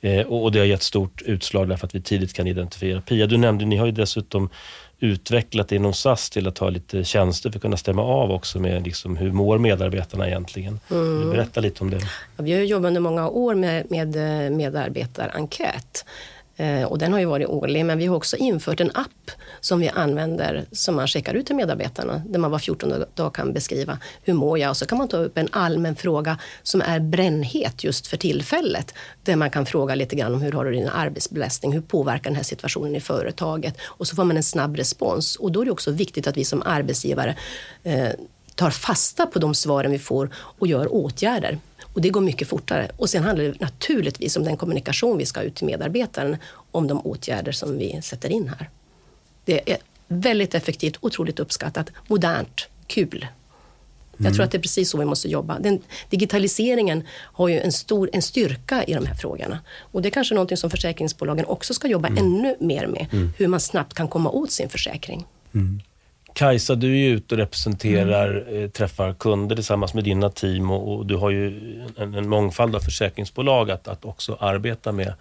Eh, 0.00 0.26
och 0.26 0.42
och 0.42 0.52
det 0.52 0.58
har 0.58 0.66
gett 0.66 0.82
stort 0.82 1.22
utslag 1.22 1.68
därför 1.68 1.86
att 1.86 1.94
vi 1.94 2.02
tidigt 2.02 2.32
kan 2.32 2.46
identifiera. 2.46 3.00
Pia, 3.00 3.26
du 3.26 3.36
nämnde, 3.36 3.64
ni 3.64 3.76
har 3.76 3.86
ju 3.86 3.92
dessutom 3.92 4.50
utvecklat 5.00 5.72
inom 5.72 5.92
SAS 5.94 6.30
till 6.30 6.48
att 6.48 6.58
ha 6.58 6.70
lite 6.70 7.04
tjänster 7.04 7.50
för 7.50 7.58
att 7.58 7.62
kunna 7.62 7.76
stämma 7.76 8.02
av 8.02 8.30
också 8.30 8.60
med 8.60 8.84
liksom 8.84 9.16
hur 9.16 9.32
mår 9.32 9.58
medarbetarna 9.58 10.28
egentligen. 10.28 10.80
Du 10.88 11.30
berätta 11.30 11.60
lite 11.60 11.84
om 11.84 11.90
det? 11.90 12.00
Ja, 12.36 12.42
Vi 12.42 12.52
har 12.52 12.60
jobbat 12.60 12.88
under 12.88 13.00
många 13.00 13.28
år 13.28 13.54
med, 13.54 13.90
med 13.90 14.16
eh, 14.16 14.50
medarbetarenkät. 14.50 16.04
Eh, 16.60 16.84
och 16.84 16.98
den 16.98 17.12
har 17.12 17.20
ju 17.20 17.26
varit 17.26 17.48
årlig, 17.48 17.84
men 17.84 17.98
vi 17.98 18.06
har 18.06 18.16
också 18.16 18.36
infört 18.36 18.80
en 18.80 18.90
app 18.94 19.30
som 19.60 19.80
vi 19.80 19.88
använder 19.88 20.64
som 20.72 20.96
man 20.96 21.08
skickar 21.08 21.34
ut 21.34 21.46
till 21.46 21.56
medarbetarna, 21.56 22.22
där 22.26 22.38
man 22.38 22.50
var 22.50 22.58
14 22.58 23.04
dag 23.14 23.34
kan 23.34 23.52
beskriva 23.52 23.98
hur 24.22 24.34
mår 24.34 24.58
jag? 24.58 24.70
Och 24.70 24.76
så 24.76 24.86
kan 24.86 24.98
man 24.98 25.08
ta 25.08 25.16
upp 25.16 25.38
en 25.38 25.48
allmän 25.52 25.96
fråga 25.96 26.38
som 26.62 26.82
är 26.82 27.00
brännhet 27.00 27.84
just 27.84 28.06
för 28.06 28.16
tillfället, 28.16 28.94
där 29.22 29.36
man 29.36 29.50
kan 29.50 29.66
fråga 29.66 29.94
lite 29.94 30.16
grann 30.16 30.34
om 30.34 30.40
hur 30.42 30.52
har 30.52 30.64
du 30.64 30.72
din 30.72 30.88
arbetsbelastning? 30.88 31.72
Hur 31.72 31.80
påverkar 31.80 32.30
den 32.30 32.36
här 32.36 32.42
situationen 32.42 32.96
i 32.96 33.00
företaget? 33.00 33.74
Och 33.82 34.06
så 34.06 34.16
får 34.16 34.24
man 34.24 34.36
en 34.36 34.42
snabb 34.42 34.76
respons. 34.76 35.36
Och 35.36 35.52
då 35.52 35.60
är 35.60 35.64
det 35.64 35.70
också 35.70 35.90
viktigt 35.90 36.26
att 36.26 36.36
vi 36.36 36.44
som 36.44 36.62
arbetsgivare 36.62 37.36
eh, 37.82 38.08
tar 38.54 38.70
fasta 38.70 39.26
på 39.26 39.38
de 39.38 39.54
svaren 39.54 39.90
vi 39.90 39.98
får 39.98 40.30
och 40.34 40.66
gör 40.66 40.94
åtgärder. 40.94 41.58
Och 41.94 42.00
det 42.00 42.10
går 42.10 42.20
mycket 42.20 42.48
fortare. 42.48 42.90
Och 42.96 43.10
sen 43.10 43.22
handlar 43.22 43.44
det 43.44 43.60
naturligtvis 43.60 44.36
om 44.36 44.44
den 44.44 44.56
kommunikation 44.56 45.18
vi 45.18 45.26
ska 45.26 45.42
ut 45.42 45.54
till 45.54 45.66
medarbetaren 45.66 46.36
om 46.70 46.86
de 46.86 47.06
åtgärder 47.06 47.52
som 47.52 47.78
vi 47.78 48.00
sätter 48.02 48.28
in 48.28 48.48
här. 48.48 48.70
Det 49.44 49.72
är 49.72 49.78
väldigt 50.08 50.54
effektivt, 50.54 50.96
otroligt 51.00 51.40
uppskattat, 51.40 51.90
modernt, 52.08 52.68
kul. 52.86 53.26
Jag 54.22 54.32
tror 54.32 54.34
mm. 54.34 54.44
att 54.44 54.50
det 54.50 54.58
är 54.58 54.62
precis 54.62 54.90
så 54.90 54.98
vi 54.98 55.04
måste 55.04 55.28
jobba. 55.28 55.58
Den, 55.58 55.82
digitaliseringen 56.10 57.02
har 57.10 57.48
ju 57.48 57.60
en 57.60 57.72
stor 57.72 58.10
en 58.12 58.22
styrka 58.22 58.84
i 58.84 58.94
de 58.94 59.06
här 59.06 59.14
frågorna. 59.14 59.58
Och 59.80 60.02
det 60.02 60.08
är 60.08 60.10
kanske 60.10 60.34
någonting 60.34 60.56
som 60.56 60.70
försäkringsbolagen 60.70 61.44
också 61.44 61.74
ska 61.74 61.88
jobba 61.88 62.08
mm. 62.08 62.24
ännu 62.24 62.56
mer 62.60 62.86
med. 62.86 63.06
Mm. 63.12 63.32
Hur 63.38 63.48
man 63.48 63.60
snabbt 63.60 63.94
kan 63.94 64.08
komma 64.08 64.30
åt 64.30 64.50
sin 64.50 64.68
försäkring. 64.68 65.26
Kajsa, 66.34 66.74
du 66.74 66.92
är 66.92 66.96
ju 66.96 67.08
ute 67.08 67.34
och 67.34 67.38
representerar, 67.38 68.30
mm. 68.48 68.64
Eh, 68.64 68.70
träffar 68.70 69.12
kunder 69.12 69.56
tillsammans 69.56 69.94
med 69.94 70.04
dina 70.04 70.30
team 70.30 70.70
och, 70.70 70.94
och 70.94 71.06
du 71.06 71.16
har 71.16 71.30
ju 71.30 71.46
en, 71.96 72.14
en, 72.14 72.28
mångfald 72.28 72.76
av 72.76 72.80
försäkringsbolag 72.80 73.70
att, 73.70 73.88
att 73.88 74.04
också 74.04 74.36
arbeta 74.40 74.92
med. 74.92 75.14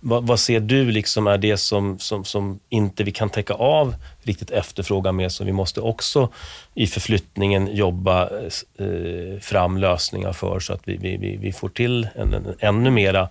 Va, 0.00 0.20
vad 0.20 0.40
ser 0.40 0.60
du 0.60 0.90
liksom 0.90 1.26
är 1.26 1.38
det 1.38 1.56
som, 1.56 1.98
som, 1.98 2.24
som 2.24 2.60
inte 2.68 3.04
vi 3.04 3.10
kan 3.10 3.30
täcka 3.30 3.54
av 3.54 3.94
riktigt 4.22 4.50
efterfrågan 4.50 5.16
med, 5.16 5.32
som 5.32 5.46
vi 5.46 5.52
måste 5.52 5.80
också 5.80 6.32
i 6.74 6.86
förflyttningen 6.86 7.76
jobba 7.76 8.30
eh, 8.78 9.40
fram 9.40 9.78
lösningar 9.78 10.32
för 10.32 10.60
så 10.60 10.72
att 10.72 10.80
vi, 10.84 10.96
vi, 10.96 11.36
vi 11.36 11.52
får 11.52 11.68
till 11.68 12.08
en, 12.14 12.34
en 12.34 12.54
ännu 12.58 12.90
mera 12.90 13.28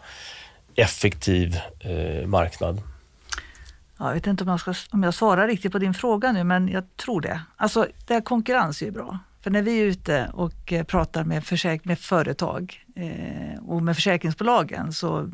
effektiv 0.75 1.59
eh, 1.79 2.27
marknad? 2.27 2.81
Jag 3.97 4.13
vet 4.13 4.27
inte 4.27 4.43
om 4.43 4.49
jag, 4.49 4.59
ska, 4.59 4.73
om 4.91 5.03
jag 5.03 5.13
svarar 5.13 5.47
riktigt 5.47 5.71
på 5.71 5.79
din 5.79 5.93
fråga 5.93 6.31
nu, 6.31 6.43
men 6.43 6.67
jag 6.67 6.97
tror 6.97 7.21
det. 7.21 7.41
Alltså, 7.55 7.87
det 8.07 8.13
här 8.13 8.21
konkurrens 8.21 8.81
är 8.81 8.85
ju 8.85 8.91
bra. 8.91 9.19
För 9.41 9.51
när 9.51 9.61
vi 9.61 9.81
är 9.81 9.85
ute 9.85 10.29
och 10.33 10.73
eh, 10.73 10.83
pratar 10.83 11.23
med, 11.23 11.43
försäk 11.43 11.85
med 11.85 11.99
företag 11.99 12.85
eh, 12.95 13.63
och 13.65 13.83
med 13.83 13.95
försäkringsbolagen 13.95 14.93
så 14.93 15.31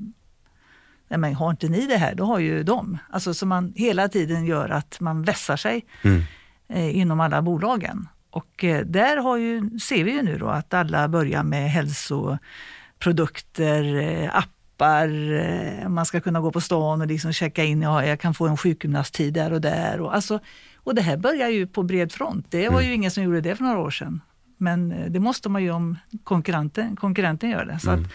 Nej, 1.07 1.17
men 1.17 1.35
har 1.35 1.51
inte 1.51 1.69
ni 1.69 1.87
det 1.87 1.97
här, 1.97 2.15
då 2.15 2.25
har 2.25 2.39
ju 2.39 2.63
de. 2.63 2.97
Alltså 3.09 3.33
så 3.33 3.45
man 3.45 3.73
hela 3.75 4.09
tiden 4.09 4.45
gör 4.45 4.69
att 4.69 4.99
man 4.99 5.23
vässar 5.23 5.57
sig 5.57 5.85
mm. 6.01 6.23
eh, 6.67 6.97
inom 6.97 7.19
alla 7.19 7.41
bolagen. 7.41 8.07
Och 8.29 8.63
eh, 8.63 8.85
där 8.85 9.17
har 9.17 9.37
ju, 9.37 9.79
ser 9.79 10.03
vi 10.03 10.11
ju 10.11 10.21
nu 10.21 10.37
då 10.37 10.47
att 10.47 10.73
alla 10.73 11.07
börjar 11.07 11.43
med 11.43 11.71
hälsoprodukter, 11.71 13.95
eh, 13.95 14.35
app 14.35 14.35
appar, 14.35 14.60
eh, 14.89 15.89
man 15.89 16.05
ska 16.05 16.21
kunna 16.21 16.39
gå 16.41 16.51
på 16.51 16.61
stan 16.61 17.01
och 17.01 17.07
liksom 17.07 17.33
checka 17.33 17.63
in, 17.63 17.81
ja, 17.81 18.05
jag 18.05 18.19
kan 18.19 18.33
få 18.33 18.47
en 18.47 18.57
sjukgymnasttid 18.57 19.33
där 19.33 19.53
och 19.53 19.61
där. 19.61 20.01
Och, 20.01 20.15
alltså, 20.15 20.39
och 20.75 20.95
det 20.95 21.01
här 21.01 21.17
börjar 21.17 21.49
ju 21.49 21.67
på 21.67 21.83
bred 21.83 22.11
front. 22.11 22.45
Det 22.49 22.69
var 22.69 22.79
ju 22.81 22.85
mm. 22.85 22.95
ingen 22.95 23.11
som 23.11 23.23
gjorde 23.23 23.41
det 23.41 23.55
för 23.55 23.63
några 23.63 23.79
år 23.79 23.91
sedan. 23.91 24.21
Men 24.57 24.91
eh, 24.91 25.11
det 25.11 25.19
måste 25.19 25.49
man 25.49 25.63
ju 25.63 25.71
om 25.71 25.97
konkurrenten, 26.23 26.95
konkurrenten 26.95 27.49
gör 27.49 27.65
det. 27.65 27.79
Så 27.79 27.91
mm. 27.91 28.03
att, 28.03 28.11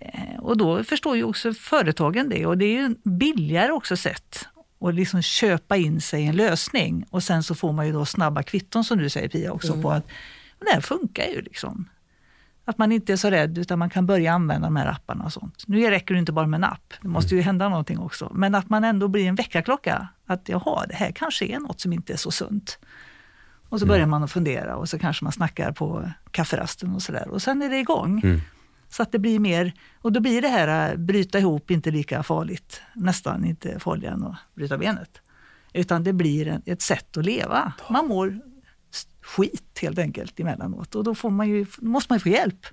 eh, 0.00 0.38
och 0.38 0.56
då 0.56 0.84
förstår 0.84 1.16
ju 1.16 1.24
också 1.24 1.54
företagen 1.54 2.28
det 2.28 2.46
och 2.46 2.58
det 2.58 2.64
är 2.64 2.82
ju 2.82 2.94
billigare 3.04 3.72
också 3.72 3.96
sätt 3.96 4.48
att 4.80 4.94
liksom 4.94 5.22
köpa 5.22 5.76
in 5.76 6.00
sig 6.00 6.26
en 6.26 6.36
lösning. 6.36 7.04
Och 7.10 7.22
sen 7.22 7.42
så 7.42 7.54
får 7.54 7.72
man 7.72 7.86
ju 7.86 7.92
då 7.92 8.04
snabba 8.04 8.42
kvitton 8.42 8.84
som 8.84 8.98
du 8.98 9.08
säger 9.08 9.28
Pia 9.28 9.52
också 9.52 9.72
mm. 9.72 9.82
på 9.82 9.90
att 9.90 10.06
det 10.58 10.72
här 10.72 10.80
funkar 10.80 11.24
ju. 11.24 11.42
liksom. 11.42 11.88
Att 12.64 12.78
man 12.78 12.92
inte 12.92 13.12
är 13.12 13.16
så 13.16 13.30
rädd 13.30 13.58
utan 13.58 13.78
man 13.78 13.90
kan 13.90 14.06
börja 14.06 14.32
använda 14.32 14.66
de 14.66 14.76
här 14.76 14.86
apparna 14.86 15.24
och 15.24 15.32
sånt. 15.32 15.64
Nu 15.66 15.90
räcker 15.90 16.14
det 16.14 16.20
inte 16.20 16.32
bara 16.32 16.46
med 16.46 16.58
en 16.58 16.64
app, 16.64 16.94
det 17.02 17.08
måste 17.08 17.34
ju 17.34 17.38
mm. 17.38 17.46
hända 17.46 17.68
någonting 17.68 17.98
också. 17.98 18.30
Men 18.34 18.54
att 18.54 18.70
man 18.70 18.84
ändå 18.84 19.08
blir 19.08 19.28
en 19.28 19.34
väckarklocka. 19.34 20.08
Att 20.26 20.48
jaha, 20.48 20.86
det 20.86 20.94
här 20.94 21.12
kanske 21.12 21.44
är 21.44 21.58
något 21.58 21.80
som 21.80 21.92
inte 21.92 22.12
är 22.12 22.16
så 22.16 22.30
sunt. 22.30 22.78
Och 23.68 23.78
så 23.78 23.84
mm. 23.84 23.94
börjar 23.94 24.06
man 24.06 24.22
att 24.22 24.32
fundera 24.32 24.76
och 24.76 24.88
så 24.88 24.98
kanske 24.98 25.24
man 25.24 25.32
snackar 25.32 25.72
på 25.72 26.10
kafferasten 26.30 26.94
och 26.94 27.02
sådär. 27.02 27.28
Och 27.28 27.42
sen 27.42 27.62
är 27.62 27.70
det 27.70 27.78
igång. 27.78 28.20
Mm. 28.24 28.40
Så 28.88 29.02
att 29.02 29.12
det 29.12 29.18
blir 29.18 29.38
mer, 29.38 29.72
och 30.00 30.12
då 30.12 30.20
blir 30.20 30.42
det 30.42 30.48
här 30.48 30.68
att 30.68 30.98
bryta 30.98 31.38
ihop 31.38 31.70
inte 31.70 31.90
lika 31.90 32.22
farligt, 32.22 32.82
nästan 32.94 33.44
inte 33.44 33.80
farligare 33.80 34.14
än 34.14 34.24
att 34.24 34.36
bryta 34.54 34.78
benet. 34.78 35.20
Utan 35.72 36.04
det 36.04 36.12
blir 36.12 36.60
ett 36.66 36.82
sätt 36.82 37.16
att 37.16 37.24
leva. 37.24 37.72
Man 37.90 38.06
mår 38.06 38.40
skit 39.22 39.78
helt 39.82 39.98
enkelt 39.98 40.40
emellanåt 40.40 40.94
och 40.94 41.04
då 41.04 41.14
får 41.14 41.30
man 41.30 41.48
ju, 41.48 41.66
måste 41.78 42.12
man 42.12 42.16
ju 42.16 42.22
få 42.22 42.28
hjälp. 42.28 42.66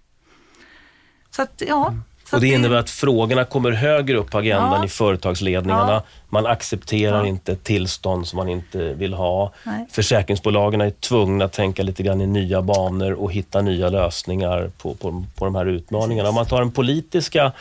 Så 1.30 1.42
att, 1.42 1.64
ja. 1.68 1.88
Mm. 1.88 2.04
Så 2.30 2.36
och 2.36 2.42
det 2.42 2.48
innebär 2.48 2.76
att 2.76 2.90
frågorna 2.90 3.46
kommer 3.46 3.72
högre 3.72 4.18
upp 4.18 4.32
på 4.32 4.38
agendan 4.38 4.80
ja. 4.80 4.86
i 4.86 4.88
företagsledningarna. 4.88 5.92
Ja. 5.92 6.04
Man 6.30 6.46
accepterar 6.46 7.20
ja. 7.20 7.26
inte 7.26 7.56
tillstånd 7.56 8.28
som 8.28 8.38
man 8.38 8.50
inte 8.50 8.94
vill 8.94 9.14
ha. 9.14 9.54
Nej. 9.64 9.88
Försäkringsbolagen 9.92 10.82
är 10.82 10.90
tvungna 10.90 11.46
att 11.46 11.54
tänka 11.54 11.84
lite 11.84 12.04
grann 12.04 12.22
i 12.22 12.28
nya 12.28 12.62
banor 12.62 13.12
och 13.12 13.32
hitta 13.32 13.62
nya 13.62 13.90
lösningar 13.90 14.72
på, 14.78 14.96
på, 14.96 15.26
på 15.36 15.46
de 15.46 15.56
här 15.56 15.66
utmaningarna. 15.66 16.30
Om 16.30 16.36
man 16.36 16.46
tar 16.46 16.60
den 16.60 16.72
politiska 16.72 17.52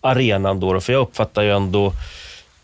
arenan 0.00 0.60
då, 0.60 0.80
för 0.80 0.92
jag 0.92 1.00
uppfattar 1.00 1.42
ju 1.42 1.50
ändå 1.50 1.92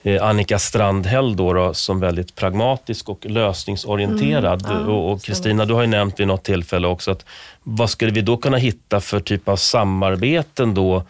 Annika 0.05 0.59
Strandhäll 0.59 1.37
då, 1.37 1.53
då, 1.53 1.75
som 1.75 2.01
väldigt 2.01 2.35
pragmatisk 2.35 3.09
och 3.09 3.27
lösningsorienterad. 3.27 4.67
Mm, 4.67 4.89
ja, 4.89 4.93
och 4.93 5.23
Kristina, 5.23 5.65
du 5.65 5.75
har 5.75 5.81
ju 5.81 5.87
nämnt 5.87 6.21
vid 6.21 6.27
något 6.27 6.45
tillfälle 6.45 6.87
också 6.87 7.11
att 7.11 7.27
vad 7.63 7.91
skulle 7.91 8.13
vi 8.13 8.21
då 8.21 8.37
kunna 8.37 8.57
hitta 8.57 9.01
för 9.01 9.21
typ 9.21 9.49
av 9.49 9.57
samarbeten 9.57 10.75
då 10.75 11.03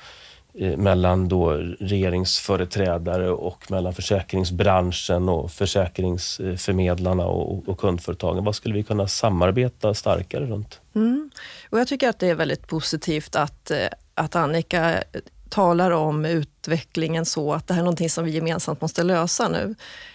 eh, 0.54 0.76
mellan 0.76 1.28
då 1.28 1.50
regeringsföreträdare 1.80 3.30
och 3.30 3.70
mellan 3.70 3.94
försäkringsbranschen 3.94 5.28
och 5.28 5.50
försäkringsförmedlarna 5.50 7.26
och, 7.26 7.68
och 7.68 7.78
kundföretagen. 7.78 8.44
Vad 8.44 8.54
skulle 8.54 8.74
vi 8.74 8.82
kunna 8.82 9.08
samarbeta 9.08 9.94
starkare 9.94 10.46
runt? 10.46 10.80
Mm. 10.94 11.30
Och 11.70 11.80
jag 11.80 11.88
tycker 11.88 12.08
att 12.08 12.18
det 12.18 12.30
är 12.30 12.34
väldigt 12.34 12.66
positivt 12.66 13.36
att, 13.36 13.70
eh, 13.70 13.78
att 14.14 14.36
Annika 14.36 15.04
talar 15.48 15.90
om 15.90 16.24
utvecklingen 16.64 17.24
så 17.24 17.52
att 17.52 17.66
det 17.66 17.74
här 17.74 17.80
är 17.80 17.84
någonting 17.84 18.10
som 18.10 18.24
vi 18.24 18.30
gemensamt 18.30 18.80
måste 18.80 19.02
lösa 19.02 19.48
nu. 19.48 19.74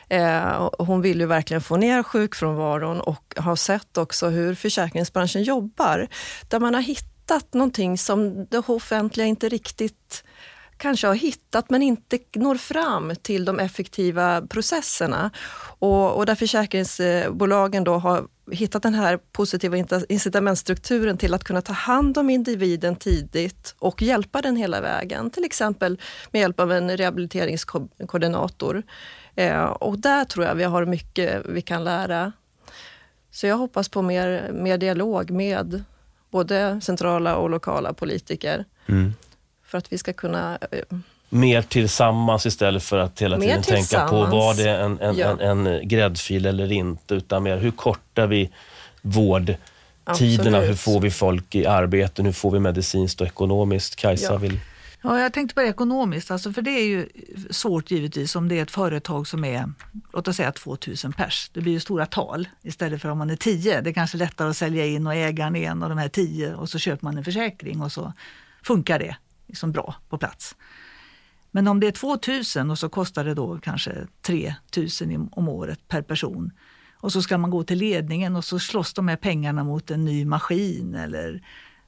Eh, 0.10 0.70
hon 0.80 1.02
vill 1.02 1.20
ju 1.20 1.26
verkligen 1.26 1.62
få 1.62 1.78
ner 1.78 2.04
sjukfrånvaron 2.04 3.02
och 3.02 3.34
har 3.38 3.56
sett 3.56 3.98
också 3.98 4.30
hur 4.30 4.56
försäkringsbranschen 4.56 5.44
jobbar. 5.44 6.08
Där 6.48 6.60
man 6.60 6.74
har 6.74 6.82
hittat 6.82 7.54
någonting 7.54 7.98
som 7.98 8.46
det 8.46 8.58
offentliga 8.58 9.28
inte 9.28 9.50
riktigt 9.50 10.24
kanske 10.80 11.08
har 11.08 11.16
hittat 11.16 11.70
men 11.70 11.82
inte 11.82 12.20
når 12.36 12.56
fram 12.56 13.14
till 13.22 13.46
de 13.46 13.60
effektiva 13.60 14.42
processerna. 14.42 15.32
Och, 15.80 16.18
och 16.18 16.26
där 16.26 16.36
försäkringsbolagen 16.36 17.84
då 17.84 17.94
har 17.94 18.28
hittat 18.52 18.84
den 18.84 18.94
här 18.94 19.20
positiva 19.32 19.78
incitamentstrukturen 20.10 21.18
till 21.18 21.34
att 21.34 21.44
kunna 21.44 21.62
ta 21.62 21.74
hand 21.74 22.18
om 22.18 22.30
individen 22.30 22.96
tidigt 22.96 23.76
och 23.80 24.02
hjälpa 24.02 24.42
den 24.42 24.56
hela 24.56 24.82
vägen. 24.82 25.30
Till 25.30 25.44
exempel 25.44 26.00
med 26.32 26.40
hjälp 26.40 26.60
av 26.60 26.72
en 26.72 26.98
rehabiliteringskoordinator. 26.98 28.84
Eh, 29.36 29.64
och 29.64 30.00
där 30.00 30.26
tror 30.26 30.46
jag 30.46 30.56
vi 30.56 30.64
har 30.64 30.86
mycket 30.86 31.46
vi 31.46 31.62
kan 31.62 31.84
lära. 31.84 32.32
Så 33.32 33.48
jag 33.48 33.58
hoppas 33.58 33.90
på 33.90 34.02
mer, 34.02 34.52
mer 34.54 34.78
dialog 34.78 35.32
med 35.32 35.84
både 36.30 36.82
centrala 36.82 37.36
och 37.36 37.50
lokala 37.50 37.94
politiker. 37.94 38.66
Mm. 38.86 39.14
För 39.70 39.78
att 39.78 39.94
vi 39.94 39.98
ska 39.98 40.14
kunna 40.14 40.58
eh, 40.72 40.98
mer 41.30 41.62
tillsammans 41.62 42.46
istället 42.46 42.84
för 42.84 42.98
att 42.98 43.22
hela 43.22 43.40
tiden 43.40 43.62
tänka 43.64 44.08
på 44.08 44.26
var 44.26 44.54
det 44.54 44.70
en, 44.70 45.00
en, 45.00 45.18
ja. 45.18 45.38
en, 45.40 45.68
en 45.68 45.88
gräddfil 45.88 46.46
eller 46.46 46.72
inte. 46.72 47.16
Utan 47.16 47.44
mer 47.44 47.58
hur 47.58 47.72
kortar 47.72 48.28
vi 48.28 48.50
vårdtiderna? 49.02 49.58
Absolut. 50.06 50.70
Hur 50.70 50.76
får 50.76 51.02
vi 51.02 51.12
folk 51.12 51.56
i 51.56 51.66
arbete? 51.66 52.24
Hur 52.24 52.32
får 52.32 52.52
vi 52.52 52.60
medicinskt 52.60 53.22
och 53.22 53.28
ekonomiskt? 53.28 53.96
Kajsa 53.96 54.34
ja. 54.34 54.38
vill... 54.38 54.60
Ja, 55.02 55.20
jag 55.20 55.34
tänkte 55.34 55.56
på 55.56 55.62
det 55.62 55.68
ekonomiskt, 55.68 56.32
alltså 56.32 56.54
för 56.54 56.62
det 56.62 56.72
är 56.72 56.86
ju 56.86 57.10
svårt 57.50 57.92
givetvis 57.92 58.36
om 58.36 58.48
det 58.48 58.60
är 58.60 58.64
ett 58.64 58.72
företag 58.72 59.28
som 59.28 59.44
är, 59.46 59.74
låt 60.14 60.28
oss 60.28 60.36
säga 60.36 60.52
2000 60.52 61.14
pers. 61.14 61.50
Det 61.54 61.62
blir 61.62 61.74
ju 61.74 61.80
stora 61.80 62.06
tal 62.06 62.48
istället 62.62 63.02
för 63.02 63.10
om 63.10 63.18
man 63.18 63.30
är 63.30 63.36
10. 63.36 63.82
Det 63.82 63.90
är 63.90 63.94
kanske 63.94 64.18
lättare 64.18 64.50
att 64.50 64.58
sälja 64.58 64.86
in 64.86 65.08
och 65.08 65.16
ägaren 65.16 65.56
är 65.56 65.70
en 65.72 65.84
av 65.84 65.90
de 65.90 65.98
här 65.98 66.10
10 66.10 66.54
och 66.54 66.70
så 66.70 66.80
köper 66.80 67.06
man 67.06 67.18
en 67.18 67.24
försäkring 67.24 67.82
och 67.82 67.92
så 67.92 68.14
funkar 68.64 69.00
det 69.00 69.16
liksom 69.50 69.72
bra 69.72 69.96
på 70.10 70.18
plats. 70.18 70.56
Men 71.52 71.68
om 71.68 71.80
det 71.80 71.88
är 71.88 71.92
2000 71.92 72.72
och 72.72 72.80
så 72.80 72.90
kostar 72.90 73.26
det 73.26 73.34
då 73.34 73.60
kanske 73.60 74.08
3000 74.22 75.30
om 75.32 75.50
året 75.50 75.88
per 75.88 76.02
person 76.02 76.52
och 77.02 77.12
så 77.12 77.22
ska 77.22 77.38
man 77.38 77.50
gå 77.50 77.64
till 77.64 77.78
ledningen 77.78 78.36
och 78.36 78.46
så 78.46 78.60
slåss 78.60 78.94
de 78.94 79.08
här 79.08 79.16
pengarna 79.16 79.64
mot 79.64 79.92
en 79.92 80.06
ny 80.06 80.26
maskin 80.26 80.96
eller 80.96 81.42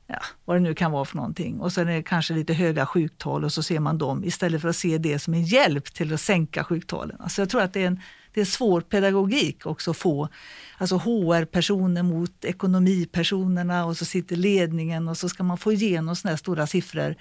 ja, 0.07 0.19
vad 0.45 0.55
det 0.55 0.59
nu 0.59 0.73
kan 0.73 0.91
vara 0.91 1.05
för 1.05 1.15
någonting. 1.15 1.59
Och 1.59 1.73
sen 1.73 1.87
är 1.87 1.93
det 1.93 2.03
kanske 2.03 2.33
lite 2.33 2.53
höga 2.53 2.85
sjuktal 2.85 3.43
och 3.43 3.53
så 3.53 3.63
ser 3.63 3.79
man 3.79 3.97
dem 3.97 4.23
istället 4.23 4.61
för 4.61 4.69
att 4.69 4.75
se 4.75 4.97
det 4.97 5.19
som 5.19 5.33
en 5.33 5.43
hjälp 5.43 5.93
till 5.93 6.13
att 6.13 6.21
sänka 6.21 6.63
sjuktalen. 6.63 7.17
Alltså 7.19 7.41
jag 7.41 7.49
tror 7.49 7.61
att 7.61 7.73
det 7.73 7.83
är 7.83 7.87
en, 7.87 7.99
det 8.33 8.41
är 8.41 8.45
svår 8.45 8.81
pedagogik 8.81 9.65
också 9.65 9.91
att 9.91 9.97
få 9.97 10.27
alltså 10.77 10.97
HR-personer 10.97 12.03
mot 12.03 12.45
ekonomipersonerna 12.45 13.85
och 13.85 13.97
så 13.97 14.05
sitter 14.05 14.35
ledningen 14.35 15.07
och 15.07 15.17
så 15.17 15.29
ska 15.29 15.43
man 15.43 15.57
få 15.57 15.73
igenom 15.73 16.15
sådana 16.15 16.31
här 16.31 16.37
stora 16.37 16.67
siffror. 16.67 17.15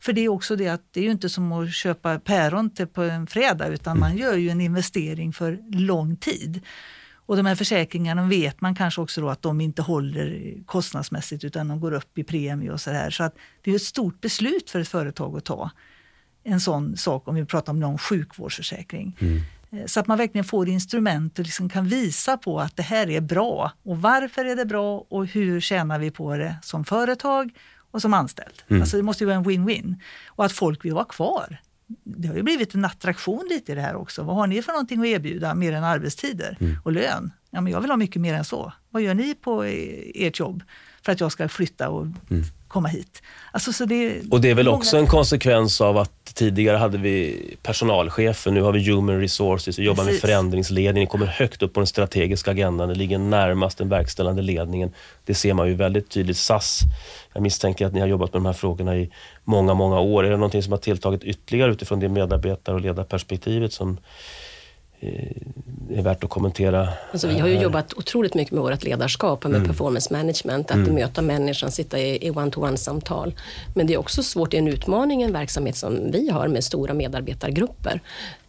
För 0.00 0.12
det 0.12 0.20
är 0.20 0.28
också 0.28 0.56
det 0.56 0.68
att 0.68 0.82
det 0.90 1.00
är 1.00 1.04
ju 1.04 1.10
inte 1.10 1.28
som 1.28 1.52
att 1.52 1.74
köpa 1.74 2.18
päron 2.18 2.70
till 2.70 2.86
på 2.86 3.02
en 3.02 3.26
fredag 3.26 3.66
utan 3.66 3.98
man 3.98 4.16
gör 4.16 4.36
ju 4.36 4.50
en 4.50 4.60
investering 4.60 5.32
för 5.32 5.58
lång 5.70 6.16
tid. 6.16 6.60
Och 7.26 7.36
de 7.36 7.46
här 7.46 7.54
försäkringarna 7.54 8.26
vet 8.26 8.60
man 8.60 8.74
kanske 8.74 9.00
också 9.00 9.20
då 9.20 9.28
att 9.28 9.42
de 9.42 9.60
inte 9.60 9.82
håller 9.82 10.54
kostnadsmässigt 10.66 11.44
utan 11.44 11.68
de 11.68 11.80
går 11.80 11.92
upp 11.92 12.18
i 12.18 12.24
premie 12.24 12.70
och 12.70 12.80
så 12.80 12.90
här. 12.90 13.10
Så 13.10 13.24
att 13.24 13.34
det 13.62 13.70
är 13.70 13.74
ett 13.74 13.82
stort 13.82 14.20
beslut 14.20 14.70
för 14.70 14.80
ett 14.80 14.88
företag 14.88 15.36
att 15.36 15.44
ta 15.44 15.70
en 16.44 16.60
sån 16.60 16.96
sak 16.96 17.28
om 17.28 17.34
vi 17.34 17.44
pratar 17.44 17.72
om 17.72 17.80
någon 17.80 17.98
sjukvårdsförsäkring. 17.98 19.16
Mm. 19.20 19.42
Så 19.86 20.00
att 20.00 20.06
man 20.06 20.18
verkligen 20.18 20.44
får 20.44 20.68
instrument 20.68 21.38
och 21.38 21.44
liksom 21.44 21.68
kan 21.68 21.88
visa 21.88 22.36
på 22.36 22.60
att 22.60 22.76
det 22.76 22.82
här 22.82 23.10
är 23.10 23.20
bra. 23.20 23.72
Och 23.82 24.02
varför 24.02 24.44
är 24.44 24.56
det 24.56 24.66
bra 24.66 25.06
och 25.08 25.26
hur 25.26 25.60
tjänar 25.60 25.98
vi 25.98 26.10
på 26.10 26.36
det 26.36 26.56
som 26.62 26.84
företag 26.84 27.50
och 27.90 28.02
som 28.02 28.14
anställd. 28.14 28.62
Mm. 28.68 28.82
Alltså 28.82 28.96
det 28.96 29.02
måste 29.02 29.24
ju 29.24 29.26
vara 29.26 29.36
en 29.36 29.44
win-win. 29.44 30.00
Och 30.26 30.44
att 30.44 30.52
folk 30.52 30.84
vill 30.84 30.94
vara 30.94 31.04
kvar 31.04 31.58
det 32.04 32.28
har 32.28 32.34
ju 32.34 32.42
blivit 32.42 32.74
en 32.74 32.84
attraktion 32.84 33.46
lite 33.48 33.72
i 33.72 33.74
det 33.74 33.80
här 33.80 33.96
också. 33.96 34.22
Vad 34.22 34.36
har 34.36 34.46
ni 34.46 34.62
för 34.62 34.72
någonting 34.72 35.00
att 35.00 35.06
erbjuda 35.06 35.54
mer 35.54 35.72
än 35.72 35.84
arbetstider 35.84 36.56
mm. 36.60 36.76
och 36.84 36.92
lön? 36.92 37.32
Ja, 37.50 37.60
men 37.60 37.72
jag 37.72 37.80
vill 37.80 37.90
ha 37.90 37.96
mycket 37.96 38.22
mer 38.22 38.34
än 38.34 38.44
så. 38.44 38.72
Vad 38.90 39.02
gör 39.02 39.14
ni 39.14 39.34
på 39.34 39.64
ert 40.14 40.38
jobb 40.38 40.62
för 41.02 41.12
att 41.12 41.20
jag 41.20 41.32
ska 41.32 41.48
flytta 41.48 41.88
och 41.88 42.02
mm. 42.02 42.44
Komma 42.76 42.88
hit? 42.88 43.22
Alltså, 43.52 43.72
så 43.72 43.84
det, 43.84 44.22
och 44.30 44.40
det 44.40 44.50
är 44.50 44.54
väl 44.54 44.68
också 44.68 44.96
en 44.96 45.06
konsekvens 45.06 45.80
av 45.80 45.96
att 45.96 46.34
tidigare 46.34 46.76
hade 46.76 46.98
vi 46.98 47.40
personalchefer, 47.62 48.50
nu 48.50 48.62
har 48.62 48.72
vi 48.72 48.90
human 48.90 49.20
resources, 49.20 49.78
vi 49.78 49.82
jobbar 49.82 50.04
Precis. 50.04 50.22
med 50.22 50.30
förändringsledning, 50.30 51.04
det 51.04 51.10
kommer 51.10 51.26
högt 51.26 51.62
upp 51.62 51.72
på 51.72 51.80
den 51.80 51.86
strategiska 51.86 52.50
agendan, 52.50 52.88
det 52.88 52.94
ligger 52.94 53.18
närmast 53.18 53.78
den 53.78 53.88
verkställande 53.88 54.42
ledningen. 54.42 54.92
Det 55.24 55.34
ser 55.34 55.54
man 55.54 55.68
ju 55.68 55.74
väldigt 55.74 56.08
tydligt. 56.08 56.36
SAS, 56.36 56.80
jag 57.34 57.42
misstänker 57.42 57.86
att 57.86 57.92
ni 57.92 58.00
har 58.00 58.06
jobbat 58.06 58.32
med 58.32 58.42
de 58.42 58.46
här 58.46 58.52
frågorna 58.52 58.96
i 58.96 59.10
många, 59.44 59.74
många 59.74 60.00
år. 60.00 60.24
Är 60.24 60.30
det 60.30 60.36
någonting 60.36 60.62
som 60.62 60.72
har 60.72 60.78
tilltagit 60.78 61.24
ytterligare 61.24 61.72
utifrån 61.72 62.00
det 62.00 62.08
medarbetar 62.08 62.74
och 62.74 62.80
ledarperspektivet 62.80 63.72
som 63.72 63.98
är 65.90 66.02
värt 66.02 66.24
att 66.24 66.30
kommentera. 66.30 66.88
Alltså, 67.12 67.28
vi 67.28 67.38
har 67.38 67.48
ju 67.48 67.60
jobbat 67.60 67.92
otroligt 67.92 68.34
mycket 68.34 68.52
med 68.52 68.62
vårt 68.62 68.84
ledarskap 68.84 69.44
och 69.44 69.50
med 69.50 69.58
mm. 69.58 69.68
performance 69.68 70.12
management, 70.12 70.70
att 70.70 70.76
mm. 70.76 70.94
möta 70.94 71.22
människan, 71.22 71.70
sitta 71.70 71.98
i, 71.98 72.30
one-to-one-samtal. 72.30 73.34
Men 73.74 73.86
det 73.86 73.94
är 73.94 73.98
också 73.98 74.22
svårt, 74.22 74.50
det 74.50 74.56
är 74.56 74.58
en 74.58 74.68
utmaning 74.68 75.22
i 75.22 75.24
en 75.24 75.32
verksamhet 75.32 75.76
som 75.76 76.10
vi 76.10 76.28
har 76.30 76.48
med 76.48 76.64
stora 76.64 76.94
medarbetargrupper 76.94 78.00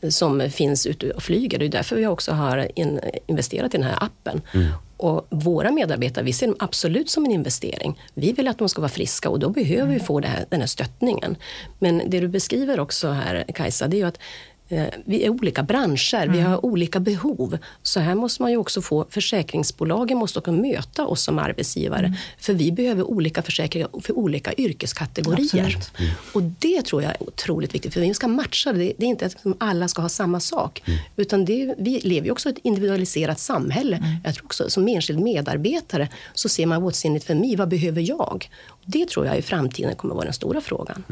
som 0.10 0.50
finns 0.50 0.86
ute 0.86 1.12
och 1.12 1.24
flyger. 1.24 1.60
Det 1.60 1.66
är 1.66 1.70
därför 1.70 1.96
vi 1.96 2.08
också 2.08 2.32
har 2.32 2.80
in, 2.80 3.00
investerat 3.28 3.74
i 3.74 3.78
den 3.78 3.88
här 3.88 4.04
appen. 4.04 4.42
Mm. 4.54 4.68
Och 4.98 5.28
våra 5.30 5.72
medarbetare, 5.72 6.26
vi 6.26 6.34
ser 6.34 6.48
dem 6.48 6.56
absolut 6.60 7.10
som 7.10 7.26
en 7.26 7.32
investering. 7.32 8.00
Vi 8.14 8.32
vill 8.32 8.48
att 8.48 8.58
de 8.58 8.70
ska 8.70 8.82
vara 8.82 8.90
friska 8.90 9.30
och 9.30 9.40
då 9.40 9.50
behöver 9.50 9.94
vi 9.94 10.00
få 10.00 10.22
här, 10.22 10.46
den 10.50 10.60
här 10.60 10.68
stöttningen. 10.68 11.36
Men 11.80 12.02
det 12.08 12.20
du 12.20 12.28
beskriver 12.28 12.80
också 12.80 13.10
här, 13.10 13.46
Kajsa, 13.54 13.88
det 13.88 13.98
är 13.98 14.00
ju 14.00 14.08
att 14.08 14.20
Eh, 14.20 14.57
vi 15.06 15.26
är 15.26 15.30
olika 15.30 15.64
branscher, 15.64 16.24
mm. 16.24 16.36
vi 16.36 16.42
har 16.42 16.66
olika 16.66 17.00
behov. 17.00 17.58
Så 17.84 18.00
här 18.00 18.16
måste 18.16 18.42
man 18.42 18.52
ju 18.52 18.58
också 18.58 18.82
få, 18.82 19.06
försäkringsbolagen 19.10 20.18
måste 20.18 20.40
också 20.40 20.52
möta 20.52 21.06
oss 21.06 21.24
som 21.24 21.40
arbetsgivare. 21.40 22.06
Mm. 22.06 22.18
För 22.40 22.54
vi 22.54 22.72
behöver 22.72 23.04
olika 23.04 23.42
försäkringar 23.42 23.90
för 24.02 24.18
olika 24.18 24.54
yrkeskategorier. 24.54 25.78
Mm. 26.00 26.12
Och 26.34 26.44
det 26.44 26.82
tror 26.82 27.04
jag 27.04 27.12
är 27.12 27.24
otroligt 27.24 27.76
viktigt, 27.76 27.94
för 27.94 28.02
vi 28.02 28.14
ska 28.14 28.28
matcha 28.28 28.74
det. 28.74 28.94
Det 28.98 29.06
är 29.06 29.10
inte 29.10 29.26
att 29.26 29.36
alla 29.58 29.88
ska 29.88 30.02
ha 30.02 30.10
samma 30.10 30.40
sak. 30.40 30.84
Mm. 30.86 31.00
Utan 31.16 31.46
det, 31.46 31.76
vi 31.78 32.00
lever 32.00 32.26
ju 32.26 32.32
också 32.32 32.50
i 32.50 32.52
ett 32.52 32.60
individualiserat 32.64 33.40
samhälle. 33.40 33.96
Mm. 33.96 34.10
Jag 34.24 34.36
tror 34.36 34.46
också 34.46 34.70
som 34.70 34.88
enskild 34.88 35.20
medarbetare 35.20 36.10
så 36.34 36.50
ser 36.50 36.66
man 36.66 36.84
what's 36.84 37.06
in 37.06 37.16
it 37.16 37.24
for 37.24 37.34
me, 37.34 37.56
vad 37.56 37.70
behöver 37.70 38.02
jag? 38.02 38.50
Det 38.86 39.10
tror 39.10 39.26
jag 39.26 39.38
i 39.38 39.42
framtiden 39.42 39.96
kommer 39.96 40.14
att 40.14 40.16
vara 40.16 40.26
den 40.26 40.34
stora 40.34 40.62
frågan. 40.62 41.04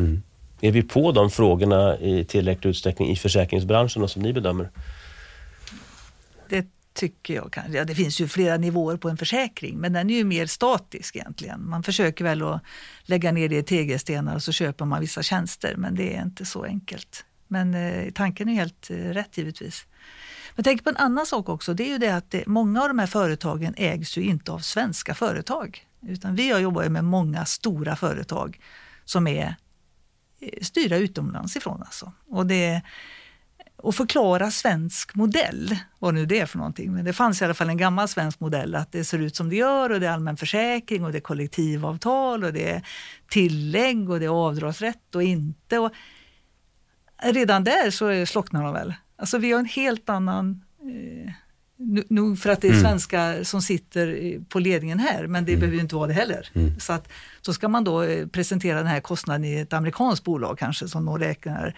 Är 0.62 0.72
vi 0.72 0.84
på 0.84 1.12
de 1.12 1.32
frågorna 1.32 2.00
i 2.00 2.26
tillräcklig 2.26 2.70
utsträckning 2.70 3.12
i 3.12 3.16
försäkringsbranschen 3.16 4.10
som 4.10 4.22
ni 4.22 4.34
bedömer? 4.34 4.70
Det 6.50 6.68
tycker 6.94 7.34
jag 7.34 7.52
kanske. 7.52 7.78
Ja, 7.78 7.86
det 7.86 7.96
finns 7.96 8.22
ju 8.22 8.28
flera 8.28 8.58
nivåer 8.58 8.98
på 8.98 9.10
en 9.10 9.18
försäkring, 9.18 9.78
men 9.78 9.94
den 9.94 10.10
är 10.10 10.16
ju 10.16 10.24
mer 10.24 10.46
statisk 10.46 11.16
egentligen. 11.16 11.70
Man 11.70 11.84
försöker 11.84 12.24
väl 12.24 12.44
att 12.44 12.62
lägga 13.04 13.32
ner 13.32 13.50
det 13.50 13.58
i 13.58 13.64
tegelstenar 13.64 14.36
och 14.36 14.44
så 14.44 14.52
köper 14.52 14.86
man 14.86 15.02
vissa 15.02 15.24
tjänster, 15.24 15.76
men 15.78 15.96
det 15.96 16.16
är 16.16 16.22
inte 16.22 16.46
så 16.46 16.64
enkelt. 16.64 17.26
Men 17.48 17.74
eh, 17.74 18.12
tanken 18.12 18.50
är 18.50 18.54
helt 18.54 18.90
eh, 18.90 18.96
rätt 18.96 19.38
givetvis. 19.38 19.86
Men 20.56 20.64
tänk 20.64 20.84
på 20.84 20.90
en 20.90 20.98
annan 20.98 21.26
sak 21.26 21.50
också, 21.50 21.74
det 21.74 21.84
är 21.84 21.90
ju 21.90 21.98
det 21.98 22.16
att 22.16 22.32
det, 22.32 22.48
många 22.48 22.82
av 22.82 22.88
de 22.88 23.00
här 23.00 23.08
företagen 23.08 23.74
ägs 23.78 24.18
ju 24.18 24.22
inte 24.22 24.52
av 24.52 24.60
svenska 24.60 25.14
företag. 25.14 25.88
Utan 26.08 26.36
vi 26.36 26.52
har 26.52 26.60
jobbat 26.60 26.92
med 26.92 27.04
många 27.04 27.46
stora 27.46 27.96
företag 27.96 28.60
som 29.06 29.28
är 29.28 29.56
styra 30.62 30.98
utomlands 30.98 31.56
ifrån. 31.56 31.82
Alltså. 31.82 32.12
Och, 32.30 32.46
det, 32.46 32.82
och 33.76 33.96
förklara 33.96 34.52
svensk 34.52 35.16
modell, 35.16 35.78
vad 36.00 36.14
nu 36.14 36.26
det 36.26 36.40
är 36.40 36.46
för 36.46 36.58
någonting. 36.58 36.94
Men 36.94 37.06
det 37.06 37.14
fanns 37.14 37.42
i 37.42 37.46
alla 37.46 37.54
fall 37.54 37.70
en 37.70 37.78
gammal 37.78 38.08
svensk 38.08 38.40
modell 38.40 38.76
att 38.76 38.92
det 38.92 39.04
ser 39.04 39.20
ut 39.20 39.36
som 39.36 39.50
det 39.50 39.56
gör 39.56 39.90
och 39.90 40.00
det 40.00 40.08
är 40.08 40.12
allmän 40.12 40.38
försäkring 40.38 41.06
och 41.06 41.12
det 41.12 41.18
är 41.18 41.22
kollektivavtal 41.22 42.44
och 42.44 42.54
det 42.54 42.70
är 42.72 42.88
tillägg 43.30 44.10
och 44.10 44.20
det 44.20 44.26
är 44.26 44.30
avdragsrätt 44.30 45.16
och 45.16 45.24
inte. 45.24 45.80
Och 45.80 45.92
redan 47.24 47.64
där 47.64 47.92
så 47.92 48.26
slocknar 48.26 48.64
de 48.64 48.74
väl. 48.74 48.94
Alltså 49.18 49.38
vi 49.38 49.52
har 49.52 49.60
en 49.60 49.66
helt 49.66 50.10
annan 50.10 50.64
eh, 50.82 51.34
Nog 52.08 52.40
för 52.40 52.50
att 52.50 52.62
det 52.62 52.68
är 52.68 52.72
mm. 52.72 52.84
svenskar 52.84 53.44
som 53.44 53.62
sitter 53.62 54.40
på 54.50 54.60
ledningen 54.60 55.00
här, 55.00 55.28
men 55.28 55.46
det 55.46 55.52
mm. 55.52 55.60
behöver 55.60 55.76
ju 55.76 55.82
inte 55.82 55.96
vara 55.96 56.08
det 56.08 56.14
heller. 56.14 56.50
Mm. 56.54 56.80
Så, 56.80 56.94
att, 56.94 57.08
så 57.42 57.54
ska 57.54 57.68
man 57.68 57.84
då 57.84 58.04
eh, 58.04 58.28
presentera 58.28 58.78
den 58.78 58.88
här 58.88 59.00
kostnaden 59.00 59.46
i 59.46 59.56
ett 59.56 59.74
amerikanskt 59.74 60.26
bolag 60.26 60.58
kanske 60.60 60.88
som 60.88 61.06
de 61.06 61.20
räknar 61.20 61.76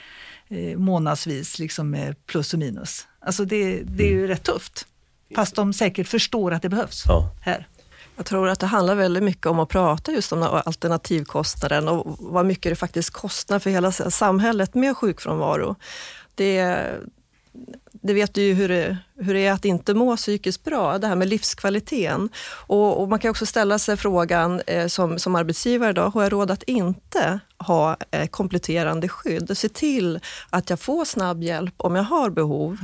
eh, 0.48 0.78
månadsvis 0.78 1.60
liksom 1.60 1.90
med 1.90 2.26
plus 2.26 2.54
och 2.54 2.60
minus. 2.60 3.08
Alltså 3.20 3.46
det, 3.46 3.82
det 3.84 4.04
är 4.04 4.12
ju 4.12 4.18
mm. 4.18 4.28
rätt 4.28 4.44
tufft. 4.44 4.88
Fast 5.36 5.56
de 5.56 5.74
säkert 5.74 6.08
förstår 6.08 6.54
att 6.54 6.62
det 6.62 6.70
behövs 6.70 7.04
ja. 7.08 7.36
här. 7.42 7.68
Jag 8.16 8.26
tror 8.26 8.50
att 8.50 8.60
det 8.60 8.66
handlar 8.66 8.96
väldigt 8.96 9.24
mycket 9.24 9.46
om 9.46 9.60
att 9.60 9.70
prata 9.70 10.12
just 10.12 10.32
om 10.32 10.44
alternativkostnaden 10.44 11.88
och 11.88 12.18
vad 12.20 12.46
mycket 12.46 12.72
det 12.72 12.76
faktiskt 12.76 13.10
kostar 13.10 13.60
för 13.60 13.70
hela 13.70 13.92
samhället 13.92 14.76
med 14.76 14.98
sjukfrånvaro. 14.98 15.76
Det, 16.36 16.86
det 18.08 18.14
vet 18.14 18.34
du 18.34 18.42
ju 18.42 18.54
hur 18.54 18.70
det, 18.70 18.98
hur 19.20 19.34
det 19.34 19.46
är 19.46 19.52
att 19.52 19.66
inte 19.66 19.94
må 19.94 20.16
psykiskt 20.16 20.64
bra, 20.64 20.98
det 20.98 21.08
här 21.08 21.16
med 21.16 21.28
livskvaliteten. 21.28 22.30
Och, 22.48 23.02
och 23.02 23.10
man 23.10 23.20
kan 23.20 23.32
också 23.32 23.46
ställa 23.46 23.80
sig 23.80 23.98
frågan 23.98 24.62
eh, 24.68 24.88
som, 24.88 25.20
som 25.20 25.36
arbetsgivare, 25.36 25.94
då, 25.94 26.02
har 26.02 26.24
jag 26.24 26.34
råd 26.34 26.52
att 26.52 26.64
inte 26.64 27.40
ha 27.60 27.98
eh, 28.12 28.28
kompletterande 28.28 29.10
skydd? 29.10 29.58
Se 29.58 29.70
till 29.70 30.20
att 30.50 30.70
jag 30.70 30.80
får 30.80 31.06
snabb 31.06 31.44
hjälp 31.44 31.74
om 31.78 31.96
jag 31.96 32.04
har 32.04 32.30
behov. 32.30 32.78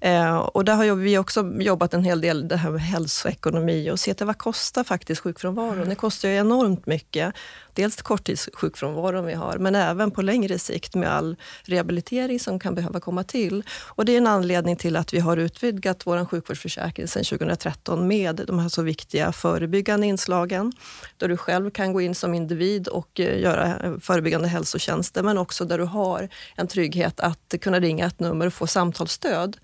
Mm. 0.00 0.26
Eh, 0.26 0.36
och 0.36 0.64
där 0.64 0.74
har 0.74 0.94
vi 0.94 1.18
också 1.18 1.52
jobbat 1.58 1.94
en 1.94 2.04
hel 2.04 2.20
del 2.20 2.48
det 2.48 2.56
här 2.56 2.70
med 2.70 2.80
hälsoekonomi 2.80 3.90
och 3.90 4.00
se 4.00 4.14
till 4.14 4.26
vad 4.26 4.38
kostar 4.38 4.84
faktiskt 4.84 5.20
sjukfrånvaron? 5.20 5.74
Mm. 5.74 5.88
Det 5.88 5.94
kostar 5.94 6.28
ju 6.28 6.34
enormt 6.34 6.86
mycket. 6.86 7.34
Dels 7.78 8.02
korttidssjukfrånvaron 8.02 9.26
vi 9.26 9.34
har, 9.34 9.58
men 9.58 9.74
även 9.74 10.10
på 10.10 10.22
längre 10.22 10.58
sikt 10.58 10.94
med 10.94 11.12
all 11.12 11.36
rehabilitering 11.62 12.40
som 12.40 12.58
kan 12.58 12.74
behöva 12.74 13.00
komma 13.00 13.24
till. 13.24 13.62
Och 13.88 14.04
det 14.04 14.12
är 14.12 14.18
en 14.18 14.26
anledning 14.26 14.76
till 14.76 14.96
att 14.96 15.14
vi 15.14 15.18
har 15.18 15.36
utvidgat 15.36 16.06
vår 16.06 16.24
sjukvårdsförsäkring 16.24 17.08
sedan 17.08 17.24
2013 17.24 18.08
med 18.08 18.44
de 18.46 18.58
här 18.58 18.68
så 18.68 18.82
viktiga 18.82 19.32
förebyggande 19.32 20.06
inslagen, 20.06 20.72
där 21.16 21.28
du 21.28 21.36
själv 21.36 21.70
kan 21.70 21.92
gå 21.92 22.00
in 22.00 22.14
som 22.14 22.34
individ 22.34 22.88
och 22.88 23.20
eh, 23.20 23.40
göra 23.40 23.76
eh, 23.76 23.98
förebyggande 24.18 24.48
hälsotjänster, 24.48 25.22
men 25.22 25.38
också 25.38 25.64
där 25.64 25.78
du 25.78 25.84
har 25.84 26.28
en 26.56 26.68
trygghet 26.68 27.20
att 27.20 27.54
kunna 27.60 27.80
ringa 27.80 28.06
ett 28.06 28.20
nummer 28.20 28.46
och 28.46 28.52
få 28.52 28.66
samtalsstöd. 28.66 29.56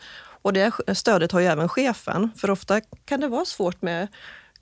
Och 0.42 0.52
det 0.52 0.72
stödet 0.94 1.32
har 1.32 1.40
ju 1.40 1.46
även 1.46 1.68
chefen, 1.68 2.30
för 2.36 2.50
ofta 2.50 2.80
kan 3.04 3.20
det 3.20 3.28
vara 3.28 3.44
svårt 3.44 3.82
med 3.82 4.08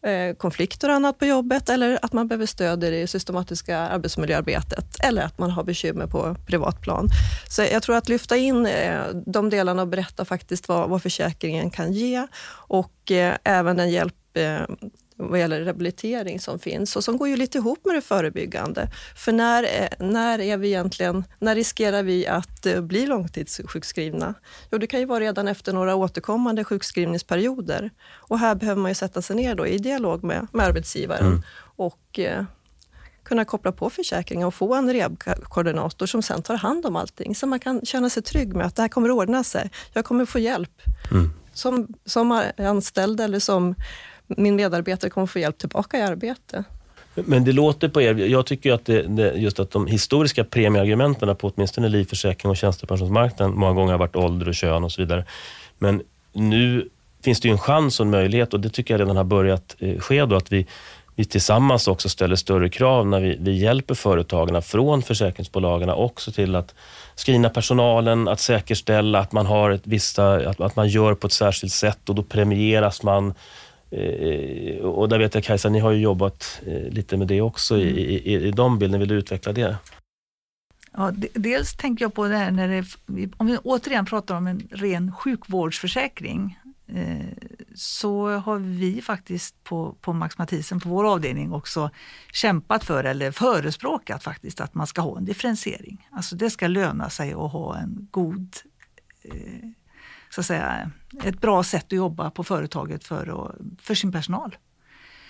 eh, 0.02 0.34
konflikter 0.36 0.88
och 0.88 0.94
annat 0.94 1.18
på 1.18 1.26
jobbet 1.26 1.68
eller 1.68 1.98
att 2.02 2.12
man 2.12 2.28
behöver 2.28 2.46
stöd 2.46 2.84
i 2.84 2.90
det 2.90 3.06
systematiska 3.06 3.78
arbetsmiljöarbetet 3.78 5.04
eller 5.04 5.22
att 5.22 5.38
man 5.38 5.50
har 5.50 5.64
bekymmer 5.64 6.06
på 6.06 6.36
privat 6.46 6.80
plan. 6.80 7.08
Så 7.48 7.62
jag 7.62 7.82
tror 7.82 7.96
att 7.96 8.08
lyfta 8.08 8.36
in 8.36 8.66
eh, 8.66 9.00
de 9.26 9.50
delarna 9.50 9.82
och 9.82 9.88
berätta 9.88 10.24
faktiskt 10.24 10.68
vad, 10.68 10.88
vad 10.88 11.02
försäkringen 11.02 11.70
kan 11.70 11.92
ge 11.92 12.26
och 12.68 13.10
eh, 13.10 13.36
även 13.44 13.76
den 13.76 13.90
hjälp 13.90 14.14
vad 15.30 15.38
gäller 15.38 15.60
rehabilitering 15.60 16.40
som 16.40 16.58
finns 16.58 16.96
och 16.96 17.04
som 17.04 17.16
går 17.18 17.28
ju 17.28 17.36
lite 17.36 17.58
ihop 17.58 17.84
med 17.84 17.94
det 17.94 18.00
förebyggande. 18.00 18.88
För 19.16 19.32
när, 19.32 19.62
eh, 19.62 20.06
när, 20.06 20.38
är 20.38 20.56
vi 20.56 20.68
egentligen, 20.68 21.24
när 21.38 21.54
riskerar 21.54 22.02
vi 22.02 22.26
att 22.26 22.66
eh, 22.66 22.80
bli 22.80 23.06
långtidssjukskrivna? 23.06 24.34
Jo, 24.70 24.78
det 24.78 24.86
kan 24.86 25.00
ju 25.00 25.06
vara 25.06 25.20
redan 25.20 25.48
efter 25.48 25.72
några 25.72 25.94
återkommande 25.94 26.64
sjukskrivningsperioder. 26.64 27.90
Och 28.14 28.38
här 28.38 28.54
behöver 28.54 28.82
man 28.82 28.90
ju 28.90 28.94
sätta 28.94 29.22
sig 29.22 29.36
ner 29.36 29.54
då 29.54 29.66
i 29.66 29.78
dialog 29.78 30.24
med, 30.24 30.46
med 30.52 30.66
arbetsgivaren 30.66 31.26
mm. 31.26 31.42
och 31.76 32.18
eh, 32.18 32.44
kunna 33.24 33.44
koppla 33.44 33.72
på 33.72 33.90
försäkringen 33.90 34.46
och 34.46 34.54
få 34.54 34.74
en 34.74 34.92
rehabkoordinator 34.92 36.06
som 36.06 36.22
sen 36.22 36.42
tar 36.42 36.56
hand 36.56 36.86
om 36.86 36.96
allting. 36.96 37.34
Så 37.34 37.46
man 37.46 37.60
kan 37.60 37.80
känna 37.84 38.10
sig 38.10 38.22
trygg 38.22 38.54
med 38.54 38.66
att 38.66 38.76
det 38.76 38.82
här 38.82 38.88
kommer 38.88 39.08
att 39.08 39.14
ordna 39.14 39.44
sig. 39.44 39.70
Jag 39.92 40.04
kommer 40.04 40.24
få 40.24 40.38
hjälp. 40.38 40.82
Mm. 41.10 41.30
Som, 41.54 41.88
som 42.04 42.42
anställd 42.58 43.20
eller 43.20 43.38
som 43.38 43.74
min 44.36 44.56
medarbetare 44.56 45.10
kommer 45.10 45.26
få 45.26 45.38
hjälp 45.38 45.58
tillbaka 45.58 45.98
i 45.98 46.02
arbete. 46.02 46.64
Men 47.14 47.44
det 47.44 47.52
låter 47.52 47.88
på 47.88 48.02
er, 48.02 48.14
jag 48.14 48.46
tycker 48.46 48.72
att 48.72 48.84
det, 48.84 49.02
det, 49.02 49.32
just 49.32 49.60
att 49.60 49.70
de 49.70 49.86
historiska 49.86 50.44
premieargumenten 50.44 51.36
på 51.36 51.48
åtminstone 51.48 51.88
livförsäkring 51.88 52.50
och 52.50 52.56
tjänstepensionsmarknaden 52.56 53.58
många 53.58 53.72
gånger 53.72 53.92
har 53.92 53.98
varit 53.98 54.16
ålder 54.16 54.48
och 54.48 54.54
kön 54.54 54.84
och 54.84 54.92
så 54.92 55.02
vidare. 55.02 55.24
Men 55.78 56.02
nu 56.32 56.88
finns 57.24 57.40
det 57.40 57.48
ju 57.48 57.52
en 57.52 57.58
chans 57.58 58.00
och 58.00 58.06
en 58.06 58.10
möjlighet 58.10 58.54
och 58.54 58.60
det 58.60 58.70
tycker 58.70 58.94
jag 58.94 59.00
redan 59.00 59.16
har 59.16 59.24
börjat 59.24 59.76
eh, 59.78 59.98
ske 59.98 60.24
då, 60.24 60.36
att 60.36 60.52
vi, 60.52 60.66
vi 61.14 61.24
tillsammans 61.24 61.88
också 61.88 62.08
ställer 62.08 62.36
större 62.36 62.68
krav 62.68 63.06
när 63.06 63.20
vi, 63.20 63.36
vi 63.40 63.52
hjälper 63.52 63.94
företagen 63.94 64.62
från 64.62 65.02
försäkringsbolagen 65.02 65.88
också 65.88 66.32
till 66.32 66.56
att 66.56 66.74
screena 67.16 67.48
personalen, 67.48 68.28
att 68.28 68.40
säkerställa 68.40 69.18
att 69.18 69.32
man, 69.32 69.46
har 69.46 69.70
ett 69.70 69.82
vissa, 69.84 70.34
att, 70.34 70.60
att 70.60 70.76
man 70.76 70.88
gör 70.88 71.14
på 71.14 71.26
ett 71.26 71.32
särskilt 71.32 71.72
sätt 71.72 72.08
och 72.08 72.14
då 72.14 72.22
premieras 72.22 73.02
man 73.02 73.34
och 74.82 75.08
där 75.08 75.18
vet 75.18 75.34
jag 75.34 75.44
Kajsa, 75.44 75.68
ni 75.68 75.78
har 75.78 75.90
ju 75.90 76.00
jobbat 76.00 76.60
eh, 76.66 76.88
lite 76.90 77.16
med 77.16 77.28
det 77.28 77.40
också 77.40 77.78
i, 77.78 77.88
i, 77.88 78.34
i 78.34 78.50
de 78.50 78.78
bilderna. 78.78 78.98
Vill 78.98 79.08
du 79.08 79.14
utveckla 79.14 79.52
det? 79.52 79.76
Ja, 80.92 81.12
dels 81.34 81.74
tänker 81.74 82.04
jag 82.04 82.14
på 82.14 82.28
det 82.28 82.36
här 82.36 82.50
när 82.50 82.68
det, 82.68 82.84
om 83.36 83.46
vi 83.46 83.56
återigen 83.56 84.04
pratar 84.04 84.36
om 84.36 84.46
en 84.46 84.68
ren 84.70 85.12
sjukvårdsförsäkring, 85.12 86.58
eh, 86.86 87.26
så 87.74 88.28
har 88.28 88.58
vi 88.58 89.02
faktiskt 89.02 89.64
på, 89.64 89.96
på 90.00 90.12
Max 90.12 90.38
Mathisen, 90.38 90.80
på 90.80 90.88
vår 90.88 91.12
avdelning 91.12 91.52
också 91.52 91.90
kämpat 92.32 92.84
för 92.84 93.04
eller 93.04 93.30
förespråkat 93.30 94.22
faktiskt 94.22 94.60
att 94.60 94.74
man 94.74 94.86
ska 94.86 95.00
ha 95.00 95.18
en 95.18 95.24
differentiering. 95.24 96.08
Alltså 96.10 96.36
det 96.36 96.50
ska 96.50 96.66
löna 96.66 97.10
sig 97.10 97.32
att 97.32 97.52
ha 97.52 97.76
en 97.76 98.08
god 98.10 98.56
så 100.34 100.40
att 100.40 100.46
säga, 100.46 100.90
ett 101.24 101.40
bra 101.40 101.62
sätt 101.62 101.84
att 101.84 101.92
jobba 101.92 102.30
på 102.30 102.44
företaget 102.44 103.04
för, 103.04 103.54
för 103.78 103.94
sin 103.94 104.12
personal. 104.12 104.56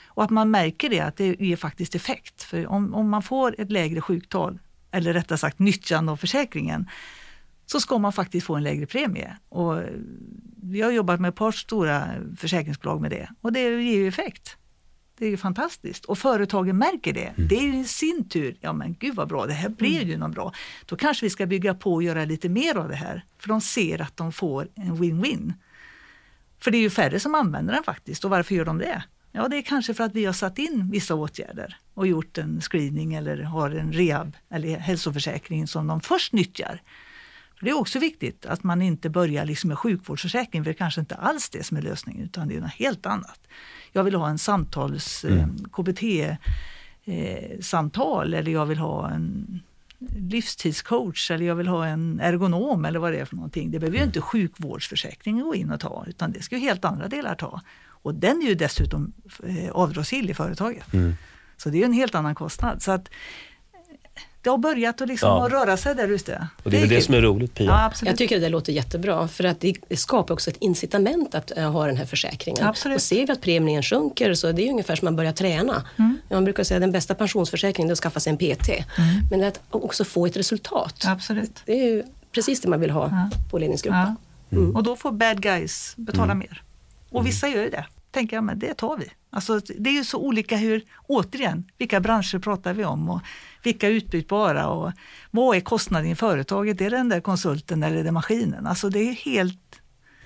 Och 0.07 0.25
att 0.25 0.31
man 0.31 0.51
märker 0.51 0.91
det, 0.91 1.01
att 1.01 1.17
det 1.17 1.41
ger 1.41 1.57
faktiskt 1.57 1.95
effekt. 1.95 2.43
För 2.43 2.67
om, 2.67 2.95
om 2.95 3.11
man 3.11 3.23
får 3.23 3.61
ett 3.61 3.71
lägre 3.71 4.01
sjuktal, 4.01 4.59
eller 4.91 5.12
rättare 5.12 5.38
sagt 5.38 5.59
nyttjande 5.59 6.12
av 6.12 6.17
försäkringen, 6.17 6.88
så 7.67 7.81
ska 7.81 7.99
man 7.99 8.12
faktiskt 8.12 8.47
få 8.47 8.55
en 8.55 8.62
lägre 8.62 8.87
premie. 8.87 9.37
Och 9.49 9.83
vi 10.62 10.81
har 10.81 10.91
jobbat 10.91 11.21
med 11.21 11.29
ett 11.29 11.35
par 11.35 11.53
stora 11.53 12.09
försäkringsbolag 12.37 13.01
med 13.01 13.11
det 13.11 13.29
och 13.41 13.53
det 13.53 13.61
ger 13.61 13.99
ju 13.99 14.09
effekt. 14.09 14.57
Det 15.18 15.27
är 15.27 15.31
ju 15.31 15.37
fantastiskt 15.37 16.05
och 16.05 16.18
företagen 16.18 16.79
märker 16.79 17.12
det. 17.12 17.27
Mm. 17.27 17.48
Det 17.48 17.55
är 17.55 17.75
i 17.75 17.85
sin 17.85 18.29
tur, 18.29 18.57
ja 18.61 18.72
men 18.72 18.96
gud 18.98 19.14
vad 19.14 19.29
bra, 19.29 19.46
det 19.46 19.53
här 19.53 19.68
blir 19.68 19.96
mm. 19.96 20.09
ju 20.09 20.16
något 20.16 20.35
bra. 20.35 20.53
Då 20.87 20.96
kanske 20.96 21.27
vi 21.27 21.31
ska 21.31 21.46
bygga 21.46 21.75
på 21.75 21.94
och 21.94 22.03
göra 22.03 22.25
lite 22.25 22.48
mer 22.48 22.77
av 22.77 22.88
det 22.88 22.94
här. 22.94 23.25
För 23.38 23.48
de 23.48 23.61
ser 23.61 24.03
att 24.03 24.16
de 24.16 24.33
får 24.33 24.68
en 24.75 24.96
win-win. 24.96 25.53
För 26.61 26.70
det 26.70 26.79
är 26.79 26.83
ju 26.83 26.90
färre 26.90 27.20
som 27.20 27.35
använder 27.35 27.75
den 27.75 27.83
faktiskt 27.83 28.25
och 28.25 28.31
varför 28.31 28.55
gör 28.55 28.64
de 28.64 28.79
det? 28.79 29.03
Ja, 29.33 29.48
det 29.48 29.57
är 29.57 29.62
kanske 29.62 29.94
för 29.94 30.05
att 30.05 30.14
vi 30.14 30.25
har 30.25 30.33
satt 30.33 30.59
in 30.59 30.90
vissa 30.90 31.14
åtgärder 31.14 31.77
och 31.94 32.07
gjort 32.07 32.38
en 32.38 32.61
screening 32.61 33.14
eller 33.14 33.42
har 33.42 33.70
en 33.70 33.92
rehab 33.92 34.37
eller 34.51 34.79
hälsoförsäkring 34.79 35.66
som 35.66 35.87
de 35.87 36.01
först 36.01 36.33
nyttjar. 36.33 36.83
För 37.62 37.66
det 37.66 37.70
är 37.70 37.79
också 37.79 37.98
viktigt 37.98 38.46
att 38.46 38.64
man 38.64 38.83
inte 38.83 39.11
börjar 39.11 39.44
liksom 39.44 39.68
med 39.68 39.79
sjukvårdsförsäkring, 39.79 40.62
för 40.62 40.70
det 40.70 40.75
är 40.75 40.79
kanske 40.79 41.01
inte 41.01 41.14
alls 41.14 41.51
det 41.51 41.66
som 41.66 41.77
är 41.77 41.83
lösningen, 41.83 42.25
utan 42.25 42.48
det 42.48 42.57
är 42.57 42.61
något 42.61 42.72
helt 42.72 43.07
annat 43.07 43.40
jag 43.92 44.05
vill 44.05 44.14
ha 44.14 44.29
en 44.29 44.38
samtals 44.38 45.25
mm. 45.25 45.38
Eh, 45.38 45.46
KBT-samtal 45.72 48.35
eh, 48.35 48.38
eller 48.38 48.53
jag 48.53 48.66
vill 48.66 48.79
ha 48.79 49.11
en 49.11 49.61
livstidscoach 50.16 51.31
eller 51.31 51.46
jag 51.46 51.55
vill 51.55 51.68
ha 51.68 51.87
en 51.87 52.20
ergonom 52.20 52.85
eller 52.85 52.98
vad 52.98 53.12
det 53.12 53.18
är 53.18 53.25
för 53.25 53.37
någonting. 53.37 53.70
Det 53.70 53.79
behöver 53.79 53.96
ju 53.96 54.03
mm. 54.03 54.09
inte 54.09 54.20
sjukvårdsförsäkringen 54.20 55.44
gå 55.44 55.55
in 55.55 55.70
och 55.70 55.81
ta 55.81 56.05
utan 56.09 56.33
det 56.33 56.42
ska 56.42 56.57
ju 56.57 56.61
helt 56.61 56.85
andra 56.85 57.09
delar 57.09 57.35
ta. 57.35 57.61
Och 57.85 58.14
den 58.14 58.42
är 58.42 58.46
ju 58.46 58.55
dessutom 58.55 59.12
eh, 59.44 59.70
avdragsgill 59.70 60.31
i 60.31 60.35
företaget. 60.35 60.92
Mm. 60.92 61.14
Så 61.57 61.70
det 61.70 61.83
är 61.83 61.85
en 61.85 61.92
helt 61.92 62.14
annan 62.14 62.35
kostnad. 62.35 62.83
Så 62.83 62.92
att 62.92 63.11
det 64.42 64.50
har 64.50 64.59
börjat 64.59 65.00
att 65.00 65.09
liksom 65.09 65.28
ja. 65.28 65.48
röra 65.50 65.76
sig 65.76 65.94
där 65.94 66.09
ute. 66.09 66.48
Och 66.62 66.70
det 66.70 66.76
är 66.76 66.81
väl 66.81 66.88
det, 66.88 67.02
som 67.02 67.14
är 67.14 67.20
roligt 67.20 67.55
Pia? 67.55 67.66
Ja, 67.66 67.92
jag 68.05 68.16
tycker 68.16 68.40
det 68.40 68.48
låter 68.48 68.72
jättebra 68.72 69.28
för 69.28 69.44
att 69.44 69.61
det 69.61 69.76
skapar 69.90 70.35
också 70.35 70.50
ett 70.50 70.57
incitament 70.61 71.35
att 71.35 71.52
uh, 71.59 71.70
ha 71.70 71.87
den 71.87 71.96
här 71.96 72.05
försäkringen. 72.05 72.66
Absolut. 72.66 72.96
Och 72.96 73.02
ser 73.02 73.26
vi 73.26 73.33
att 73.33 73.40
premien 73.40 73.83
sjunker 73.83 74.35
så 74.35 74.52
det 74.52 74.66
är 74.66 74.70
ungefär 74.70 74.96
som 74.96 75.07
man 75.07 75.16
börjar 75.16 75.33
träna. 75.33 75.87
Mm. 75.98 76.18
Man 76.31 76.44
brukar 76.44 76.64
säga 76.64 76.76
att 76.76 76.83
den 76.83 76.92
bästa 76.92 77.14
pensionsförsäkringen 77.14 77.90
är 77.90 77.92
att 77.92 77.98
skaffa 77.98 78.20
sig 78.20 78.31
en 78.31 78.37
PT. 78.37 78.68
Mm. 78.68 78.85
Men 79.31 79.44
att 79.44 79.61
också 79.70 80.05
få 80.05 80.26
ett 80.26 80.37
resultat. 80.37 81.05
Absolut. 81.07 81.62
Det 81.66 81.72
är 81.72 81.85
ju 81.85 82.02
precis 82.33 82.61
det 82.61 82.68
man 82.68 82.81
vill 82.81 82.90
ha 82.90 83.05
ja. 83.05 83.38
på 83.50 83.59
ledningsgruppen. 83.59 84.16
Ja. 84.48 84.57
Mm. 84.59 84.76
Och 84.76 84.83
då 84.83 84.96
får 84.96 85.12
bad 85.12 85.42
guys 85.42 85.94
betala 85.96 86.33
mm. 86.33 86.38
mer. 86.38 86.62
Och 87.11 87.26
vissa 87.26 87.48
gör 87.48 87.62
ju 87.62 87.70
det. 87.70 87.87
Tänker 88.11 88.37
jag, 88.37 88.44
men 88.44 88.59
det 88.59 88.74
tar 88.74 88.96
vi. 88.96 89.07
Alltså, 89.35 89.61
det 89.79 89.90
är 89.90 89.95
ju 89.95 90.05
så 90.05 90.18
olika 90.18 90.57
hur, 90.57 90.83
återigen, 91.07 91.64
vilka 91.79 92.01
branscher 92.01 92.38
pratar 92.38 92.75
vi 92.75 92.85
om? 92.85 93.11
Och 93.11 93.21
vilka 93.62 93.87
är 93.87 93.90
utbytbara 93.90 94.68
och 94.68 94.92
vad 95.31 95.57
är 95.57 95.61
kostnaden 95.61 96.11
i 96.11 96.14
företaget? 96.14 96.81
Är 96.81 96.90
det 96.90 96.97
den 96.97 97.09
där 97.09 97.21
konsulten 97.21 97.83
eller 97.83 97.97
är 97.97 98.05
det 98.05 98.12
maskinen? 98.12 98.66
Alltså 98.66 98.88
det 98.88 98.99
är 98.99 99.12
helt... 99.12 99.81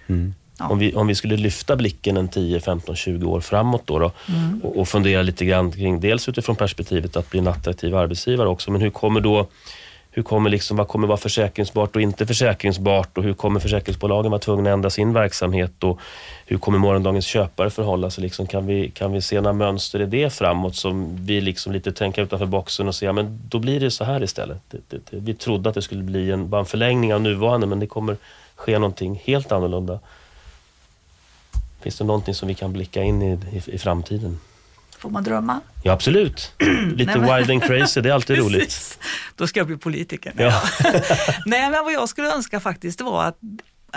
Mm. 0.07 0.35
Ja. 0.59 0.69
Om, 0.69 0.79
vi, 0.79 0.95
om 0.95 1.07
vi 1.07 1.15
skulle 1.15 1.37
lyfta 1.37 1.77
blicken 1.77 2.17
en 2.17 2.29
10, 2.29 2.61
15, 2.61 2.97
20 2.97 3.27
år 3.27 3.41
framåt 3.41 3.83
då, 3.85 3.99
då 3.99 4.13
mm. 4.29 4.61
och, 4.63 4.79
och, 4.79 4.89
fundera 4.89 5.23
lite 5.23 5.45
grann 5.45 5.73
kring, 5.73 6.01
dels 6.01 6.29
utifrån 6.29 6.57
perspektivet 6.57 7.17
att 7.17 7.31
bli 7.31 7.39
en 7.39 7.49
attraktiv 7.49 7.97
arbetsgivare 7.97 8.49
också, 8.49 8.71
men 8.71 8.81
hur 8.81 8.91
kommer 8.91 9.21
då 9.21 9.49
hur 10.17 10.23
kommer 10.23 10.51
liksom, 10.51 10.77
vad 10.77 10.89
kommer 10.89 11.07
vara 11.07 11.17
försäkringsbart 11.17 11.97
och 11.97 12.03
inte 12.03 12.27
försäkringsbart 12.27 13.19
och 13.19 13.25
hur 13.25 13.35
kommer 13.35 13.61
försäkringsbolagen 13.61 14.31
vara 14.31 14.41
tvungna 14.41 14.71
att 14.71 14.75
ändra 14.75 14.91
sin 14.91 15.13
verksamhet 15.13 15.85
och 15.85 16.01
hur 16.47 16.59
kommer 16.59 16.79
morgondagens 16.79 17.27
köpare 17.27 17.71
förhålla 17.71 18.11
sig? 18.11 18.23
Liksom, 18.23 18.47
kan, 18.47 18.67
vi, 18.67 18.91
kan 18.91 19.13
vi 19.13 19.23
se 19.23 19.41
några 19.41 19.53
mönster 19.53 20.03
i 20.03 20.07
det 20.07 20.33
framåt 20.33 20.77
som 20.77 21.17
vi 21.27 21.41
liksom 21.41 21.73
lite 21.73 21.93
tänker 21.93 22.23
utanför 22.23 22.47
boxen 22.47 22.89
och 22.89 22.95
säga, 22.95 23.13
men 23.13 23.41
då 23.49 23.59
blir 23.59 23.81
det 23.81 23.91
så 23.91 24.05
här 24.05 24.23
istället. 24.23 24.59
Det, 24.71 24.79
det, 24.89 24.99
det, 25.11 25.17
vi 25.17 25.35
trodde 25.35 25.69
att 25.69 25.75
det 25.75 25.83
skulle 25.83 26.03
bli 26.03 26.31
en, 26.31 26.49
bara 26.49 26.61
en 26.61 26.67
förlängning 26.67 27.15
av 27.15 27.21
nuvarande 27.21 27.67
men 27.67 27.81
det 27.81 27.87
kommer 27.87 28.17
ske 28.55 28.79
någonting 28.79 29.23
helt 29.25 29.53
annorlunda. 29.53 29.99
Finns 31.81 31.99
det 31.99 32.05
någonting 32.05 32.35
som 32.35 32.49
vi 32.49 32.55
kan 32.55 32.73
blicka 32.73 33.03
in 33.03 33.23
i, 33.23 33.39
i, 33.53 33.63
i 33.67 33.79
framtiden? 33.79 34.39
Får 34.99 35.11
man 35.11 35.25
drömma? 35.25 35.61
Ja, 35.83 35.93
absolut. 35.93 36.53
Lite 36.95 37.19
Nej, 37.19 37.39
wild 37.39 37.51
and 37.51 37.63
crazy, 37.63 38.01
det 38.01 38.09
är 38.09 38.13
alltid 38.13 38.39
roligt. 38.45 38.99
Då 39.35 39.47
ska 39.47 39.61
jag 39.61 39.67
bli 39.67 39.77
politiker. 39.77 40.33
Ja. 40.37 40.63
Nej, 41.47 41.71
men 41.71 41.85
vad 41.85 41.93
jag 41.93 42.09
skulle 42.09 42.35
önska 42.35 42.61
faktiskt 42.61 43.01
var 43.01 43.25
att 43.25 43.39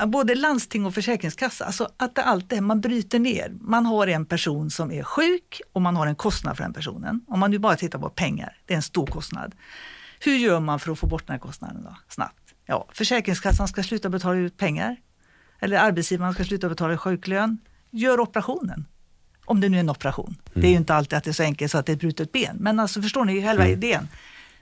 både 0.08 0.36
landsting 0.36 0.86
och 0.86 0.94
försäkringskassa, 0.94 1.66
alltså 1.66 1.90
att 1.98 2.20
allt 2.20 2.50
det 2.50 2.62
man 2.62 2.82
bryter 2.82 3.20
ner. 3.20 3.52
Man 3.62 3.86
har 3.86 4.08
en 4.08 4.26
person 4.26 4.70
som 4.70 4.92
är 4.92 5.04
sjuk 5.04 5.62
och 5.74 5.82
man 5.82 5.96
har 5.96 6.08
en 6.08 6.16
kostnad 6.16 6.58
för 6.58 6.64
den 6.64 6.74
personen. 6.74 7.22
Om 7.28 7.40
man 7.40 7.52
nu 7.52 7.60
bara 7.60 7.76
tittar 7.76 8.00
på 8.00 8.10
pengar, 8.10 8.58
det 8.66 8.74
är 8.74 8.76
en 8.76 8.82
stor 8.82 9.06
kostnad. 9.08 9.56
Hur 10.20 10.38
gör 10.38 10.60
man 10.60 10.80
för 10.80 10.92
att 10.92 11.00
få 11.00 11.08
bort 11.08 11.28
den 11.28 11.34
här 11.34 11.40
kostnaden 11.40 11.84
då, 11.84 11.96
snabbt? 12.10 12.54
Ja, 12.66 12.88
Försäkringskassan 12.94 13.68
ska 13.68 13.84
sluta 13.84 14.10
betala 14.10 14.40
ut 14.40 14.58
pengar. 14.58 14.96
Eller 15.60 15.78
arbetsgivaren 15.78 16.34
ska 16.34 16.44
sluta 16.44 16.70
betala 16.70 16.98
sjuklön. 16.98 17.58
Gör 17.92 18.20
operationen. 18.20 18.86
Om 19.50 19.62
det 19.62 19.70
nu 19.70 19.78
är 19.78 19.80
en 19.80 19.90
operation. 19.90 20.28
Mm. 20.28 20.38
Det 20.54 20.60
är 20.60 20.70
ju 20.70 20.76
mm. 20.76 20.82
inte 20.82 20.94
alltid 20.94 21.18
att 21.18 21.24
det 21.24 21.32
är 21.32 21.34
så 21.34 21.44
enkelt 21.44 21.72
så 21.72 21.78
att 21.78 21.86
det 21.86 21.92
är 21.92 21.94
ett 21.94 22.00
brutet 22.00 22.32
ben. 22.32 22.58
Men 22.60 22.80
alltså 22.80 23.02
förstår 23.02 23.26
ni 23.26 23.44
själva 23.44 23.64
mm. 23.64 23.78
idén? 23.78 24.08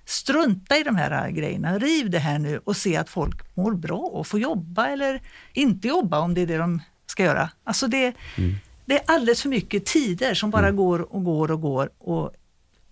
Strunta 0.05 0.77
i 0.77 0.83
de 0.83 0.95
här 0.95 1.29
grejerna, 1.29 1.79
riv 1.79 2.09
det 2.09 2.19
här 2.19 2.39
nu 2.39 2.61
och 2.63 2.77
se 2.77 2.97
att 2.97 3.09
folk 3.09 3.55
mår 3.55 3.73
bra 3.73 3.97
och 3.97 4.27
får 4.27 4.39
jobba 4.39 4.87
eller 4.87 5.21
inte 5.53 5.87
jobba 5.87 6.19
om 6.19 6.33
det 6.33 6.41
är 6.41 6.47
det 6.47 6.57
de 6.57 6.81
ska 7.07 7.23
göra. 7.23 7.49
Alltså 7.63 7.87
det, 7.87 8.13
mm. 8.35 8.55
det 8.85 8.95
är 8.95 9.01
alldeles 9.05 9.41
för 9.41 9.49
mycket 9.49 9.85
tider 9.85 10.33
som 10.33 10.49
bara 10.49 10.67
mm. 10.67 10.75
går 10.75 11.15
och 11.15 11.23
går 11.23 11.51
och 11.51 11.61
går 11.61 11.89
och 11.99 12.31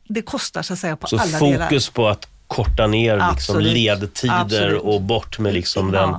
det 0.08 0.22
kostar 0.22 0.62
så 0.62 0.74
att 0.74 0.80
säga 0.80 0.96
på 0.96 1.08
så 1.08 1.18
alla 1.20 1.40
delar. 1.40 1.58
Så 1.58 1.64
fokus 1.64 1.90
på 1.90 2.08
att 2.08 2.28
korta 2.48 2.88
ner 2.88 3.32
liksom 3.32 3.60
ledtider 3.60 4.42
Absolut. 4.42 4.82
och 4.82 5.02
bort 5.02 5.40
med 5.40 5.54
liksom 5.54 5.92
den 5.92 6.16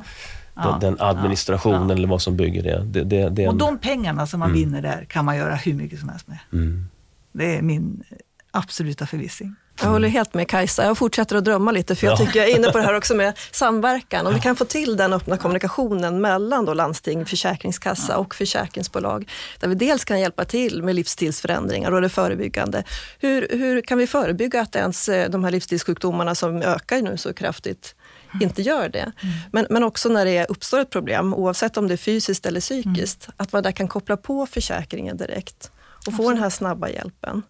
ja 0.56 0.78
den, 0.80 0.96
administrationen 1.00 1.88
ja, 1.88 1.94
eller 1.94 2.08
vad 2.08 2.22
som 2.22 2.36
bygger 2.36 2.62
det. 2.62 2.82
det, 2.84 3.04
det, 3.04 3.28
det 3.28 3.46
och 3.46 3.52
en... 3.52 3.58
de 3.58 3.78
pengarna 3.78 4.26
som 4.26 4.40
man 4.40 4.50
mm. 4.50 4.60
vinner 4.60 4.82
där 4.82 5.04
kan 5.04 5.24
man 5.24 5.36
göra 5.36 5.54
hur 5.54 5.74
mycket 5.74 6.00
som 6.00 6.08
helst 6.08 6.28
med. 6.28 6.38
Mm. 6.52 6.88
Det 7.32 7.56
är 7.56 7.62
min 7.62 8.02
absoluta 8.50 9.06
förvissning. 9.06 9.54
Jag 9.80 9.88
håller 9.88 10.08
helt 10.08 10.34
med 10.34 10.48
Kajsa. 10.48 10.84
Jag 10.84 10.98
fortsätter 10.98 11.36
att 11.36 11.44
drömma 11.44 11.72
lite 11.72 11.94
för 11.94 12.06
jag 12.06 12.18
tycker 12.18 12.38
jag 12.38 12.48
är 12.48 12.56
inne 12.56 12.72
på 12.72 12.78
det 12.78 12.84
här 12.84 12.96
också 12.96 13.14
med 13.14 13.38
samverkan. 13.50 14.26
Om 14.26 14.34
vi 14.34 14.40
kan 14.40 14.56
få 14.56 14.64
till 14.64 14.96
den 14.96 15.12
öppna 15.12 15.36
kommunikationen 15.36 16.20
mellan 16.20 16.64
då 16.64 16.74
landsting, 16.74 17.26
försäkringskassa 17.26 18.18
och 18.18 18.34
försäkringsbolag. 18.34 19.30
Där 19.60 19.68
vi 19.68 19.74
dels 19.74 20.04
kan 20.04 20.20
hjälpa 20.20 20.44
till 20.44 20.82
med 20.82 20.94
livsstilsförändringar 20.94 21.92
och 21.92 22.00
det 22.00 22.08
förebyggande. 22.08 22.84
Hur, 23.18 23.48
hur 23.50 23.80
kan 23.80 23.98
vi 23.98 24.06
förebygga 24.06 24.60
att 24.60 24.76
ens 24.76 25.08
eh, 25.08 25.30
de 25.30 25.44
här 25.44 25.50
livsstilssjukdomarna 25.50 26.34
som 26.34 26.62
ökar 26.62 27.02
nu 27.02 27.16
så 27.16 27.32
kraftigt 27.32 27.94
inte 28.40 28.62
gör 28.62 28.88
det. 28.88 29.12
Mm. 29.22 29.34
Men, 29.52 29.66
men 29.70 29.82
också 29.82 30.08
när 30.08 30.24
det 30.24 30.46
uppstår 30.46 30.80
ett 30.80 30.90
problem, 30.90 31.34
oavsett 31.34 31.76
om 31.76 31.88
det 31.88 31.94
är 31.94 31.98
fysiskt 31.98 32.46
eller 32.46 32.60
psykiskt, 32.60 33.26
mm. 33.26 33.34
att 33.36 33.52
man 33.52 33.62
där 33.62 33.72
kan 33.72 33.88
koppla 33.88 34.16
på 34.16 34.46
försäkringen 34.46 35.16
direkt 35.16 35.70
och 36.06 36.16
få 36.16 36.30
den 36.30 36.38
här 36.38 36.50
snabba 36.50 36.88
hjälpen. 36.88 37.42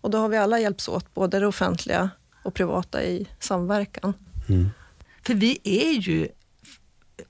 Och 0.00 0.10
då 0.10 0.18
har 0.18 0.28
vi 0.28 0.36
alla 0.36 0.60
hjälps 0.60 0.88
åt, 0.88 1.14
både 1.14 1.38
det 1.38 1.46
offentliga 1.46 2.10
och 2.42 2.54
privata 2.54 3.04
i 3.04 3.26
samverkan. 3.40 4.14
För 5.26 5.34
vi 5.34 5.58
är 5.62 5.92
ju 5.92 6.28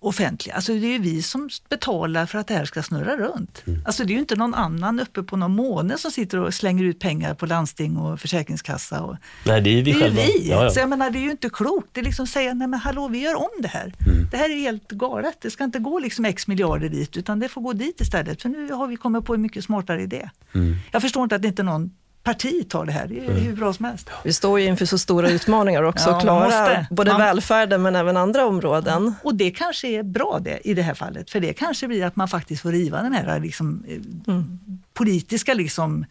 offentliga. 0.01 0.55
Alltså 0.55 0.73
det 0.73 0.87
är 0.87 0.93
ju 0.93 0.99
vi 0.99 1.23
som 1.23 1.49
betalar 1.69 2.27
för 2.27 2.39
att 2.39 2.47
det 2.47 2.55
här 2.55 2.65
ska 2.65 2.83
snurra 2.83 3.17
runt. 3.17 3.63
Alltså 3.85 4.05
det 4.05 4.11
är 4.13 4.15
ju 4.15 4.21
inte 4.21 4.37
någon 4.37 4.55
annan 4.55 5.01
uppe 5.01 5.23
på 5.23 5.37
någon 5.37 5.55
måne 5.57 5.99
som 5.99 6.11
sitter 6.11 6.39
och 6.39 6.55
slänger 6.55 6.85
ut 6.85 7.01
pengar 7.01 7.35
på 7.35 7.47
landsting 7.47 7.97
och 7.97 8.21
försäkringskassa. 8.21 9.03
Och, 9.03 9.17
Nej, 9.47 9.61
det 9.61 9.71
är 9.71 9.75
vi 9.75 9.83
det 9.83 9.91
är 9.91 9.95
ju 9.95 10.01
själva. 10.01 10.23
vi. 10.23 10.49
Ja, 10.51 10.65
ja. 10.65 10.71
Så 10.71 10.81
jag 10.81 10.89
menar, 10.89 11.11
det 11.11 11.19
är 11.19 11.23
ju 11.23 11.31
inte 11.31 11.51
klokt. 11.51 11.89
Det 11.93 12.01
är 12.01 12.05
liksom 12.05 12.23
att 12.23 12.29
säga, 12.29 12.55
nej 12.55 12.69
men 12.69 12.81
hallå, 12.81 13.09
vi 13.09 13.19
gör 13.19 13.35
om 13.37 13.63
det 13.63 13.69
här. 13.69 13.95
Mm. 14.07 14.29
Det 14.31 14.37
här 14.37 14.51
är 14.51 14.59
helt 14.61 14.91
galet. 14.91 15.37
Det 15.41 15.51
ska 15.51 15.65
inte 15.65 15.79
gå 15.79 15.99
liksom 15.99 16.25
x 16.25 16.47
miljarder 16.47 16.89
dit, 16.89 17.17
utan 17.17 17.39
det 17.39 17.49
får 17.49 17.61
gå 17.61 17.73
dit 17.73 18.01
istället. 18.01 18.43
För 18.43 18.49
nu 18.49 18.73
har 18.73 18.87
vi 18.87 18.97
kommit 18.97 19.25
på 19.25 19.35
en 19.35 19.43
mycket 19.43 19.65
smartare 19.65 20.03
idé. 20.03 20.31
Mm. 20.55 20.77
Jag 20.93 21.03
förstår 21.03 21.23
inte 21.23 21.37
att 21.37 21.45
inte 21.45 21.63
någon 21.63 21.91
parti 22.27 22.69
tar 22.69 22.87
det 22.87 22.93
här. 22.93 23.07
Det 23.07 23.19
är 23.27 23.31
hur 23.33 23.57
bra 23.57 23.73
som 23.73 23.85
helst. 23.85 24.11
Vi 24.25 24.33
står 24.33 24.61
ju 24.61 24.67
inför 24.67 24.87
så 24.87 24.99
stora 24.99 25.31
utmaningar 25.31 25.83
också, 25.83 26.11
Ja, 26.11 26.21
klara 26.21 26.87
både 26.91 27.11
Man- 27.11 27.21
välfärden 27.21 27.83
men 27.83 27.97
även 27.97 28.17
andra 28.17 28.47
områden. 28.47 29.15
Och 29.23 29.35
det 29.35 29.51
kanske 29.51 29.89
är 29.89 30.03
bra 30.03 30.39
det 30.45 30.59
i 30.69 30.75
det 30.75 30.83
här 30.83 30.95
fallet, 30.95 31.31
för 31.31 31.41
det 31.41 31.53
kanske 31.53 31.89
blir 31.89 32.05
att 32.05 32.17
man 32.17 32.29
faktiskt 32.29 32.63
får 32.63 32.73
riva 32.73 33.03
de 33.03 33.13
här 33.13 33.41
liksom, 33.41 33.85
eh, 33.89 34.33
Mm. 34.35 34.59
politiska 34.95 35.55
liksom, 35.55 36.05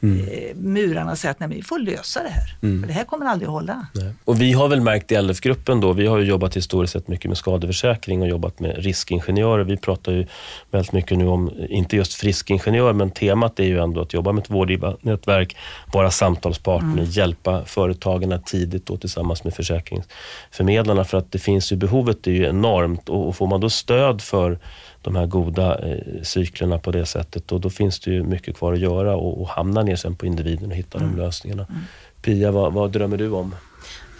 eh, 0.00 0.56
murarna 0.56 1.16
säga 1.16 1.30
att 1.30 1.40
nej, 1.40 1.48
men 1.48 1.56
vi 1.56 1.62
får 1.62 1.78
lösa 1.78 2.22
det 2.22 2.28
här. 2.28 2.80
För 2.80 2.86
det 2.86 2.92
här 2.92 3.04
kommer 3.04 3.26
aldrig 3.26 3.46
att 3.46 3.52
hålla. 3.52 3.86
Nej. 3.94 4.14
Och 4.24 4.40
vi 4.40 4.52
har 4.52 4.68
väl 4.68 4.80
märkt 4.80 5.12
i 5.12 5.22
LF-gruppen 5.22 5.80
då, 5.80 5.92
vi 5.92 6.06
har 6.06 6.18
ju 6.18 6.24
jobbat 6.24 6.56
historiskt 6.56 6.92
sett 6.92 7.08
mycket 7.08 7.28
med 7.28 7.38
skadeförsäkring 7.38 8.22
och 8.22 8.28
jobbat 8.28 8.60
med 8.60 8.84
riskingenjörer. 8.84 9.64
Vi 9.64 9.76
pratar 9.76 10.12
ju 10.12 10.26
väldigt 10.70 10.92
mycket 10.92 11.18
nu 11.18 11.26
om, 11.26 11.50
inte 11.68 11.96
just 11.96 12.14
friskingenjör, 12.14 12.92
men 12.92 13.10
temat 13.10 13.60
är 13.60 13.64
ju 13.64 13.78
ändå 13.78 14.00
att 14.00 14.12
jobba 14.12 14.32
med 14.32 14.42
ett 14.42 14.50
vårdgivarnätverk, 14.50 15.56
vara 15.92 16.10
samtalspartner, 16.10 17.02
hjälpa 17.02 17.64
företagen 17.64 18.42
tidigt 18.46 18.86
då 18.86 18.96
tillsammans 18.96 19.44
med 19.44 19.54
försäkringsförmedlarna. 19.54 21.04
För 21.04 21.18
att 21.18 21.32
det 21.32 21.38
finns 21.38 21.72
ju, 21.72 21.76
behovet 21.76 22.26
är 22.26 22.30
ju 22.30 22.46
enormt 22.46 23.08
och, 23.08 23.28
och 23.28 23.36
får 23.36 23.46
man 23.46 23.60
då 23.60 23.70
stöd 23.70 24.22
för 24.22 24.58
de 25.06 25.16
här 25.16 25.26
goda 25.26 25.78
eh, 25.88 26.22
cyklerna 26.22 26.78
på 26.78 26.90
det 26.90 27.06
sättet, 27.06 27.52
och 27.52 27.60
då 27.60 27.70
finns 27.70 28.00
det 28.00 28.10
ju 28.10 28.22
mycket 28.22 28.56
kvar 28.56 28.72
att 28.72 28.78
göra 28.78 29.16
och, 29.16 29.40
och 29.40 29.48
hamna 29.48 29.82
ner 29.82 29.96
sen 29.96 30.16
på 30.16 30.26
individen 30.26 30.70
och 30.70 30.76
hitta 30.76 30.98
de 30.98 31.16
lösningarna. 31.16 31.66
Pia, 32.22 32.50
vad, 32.50 32.72
vad 32.72 32.92
drömmer 32.92 33.16
du 33.16 33.30
om? 33.30 33.54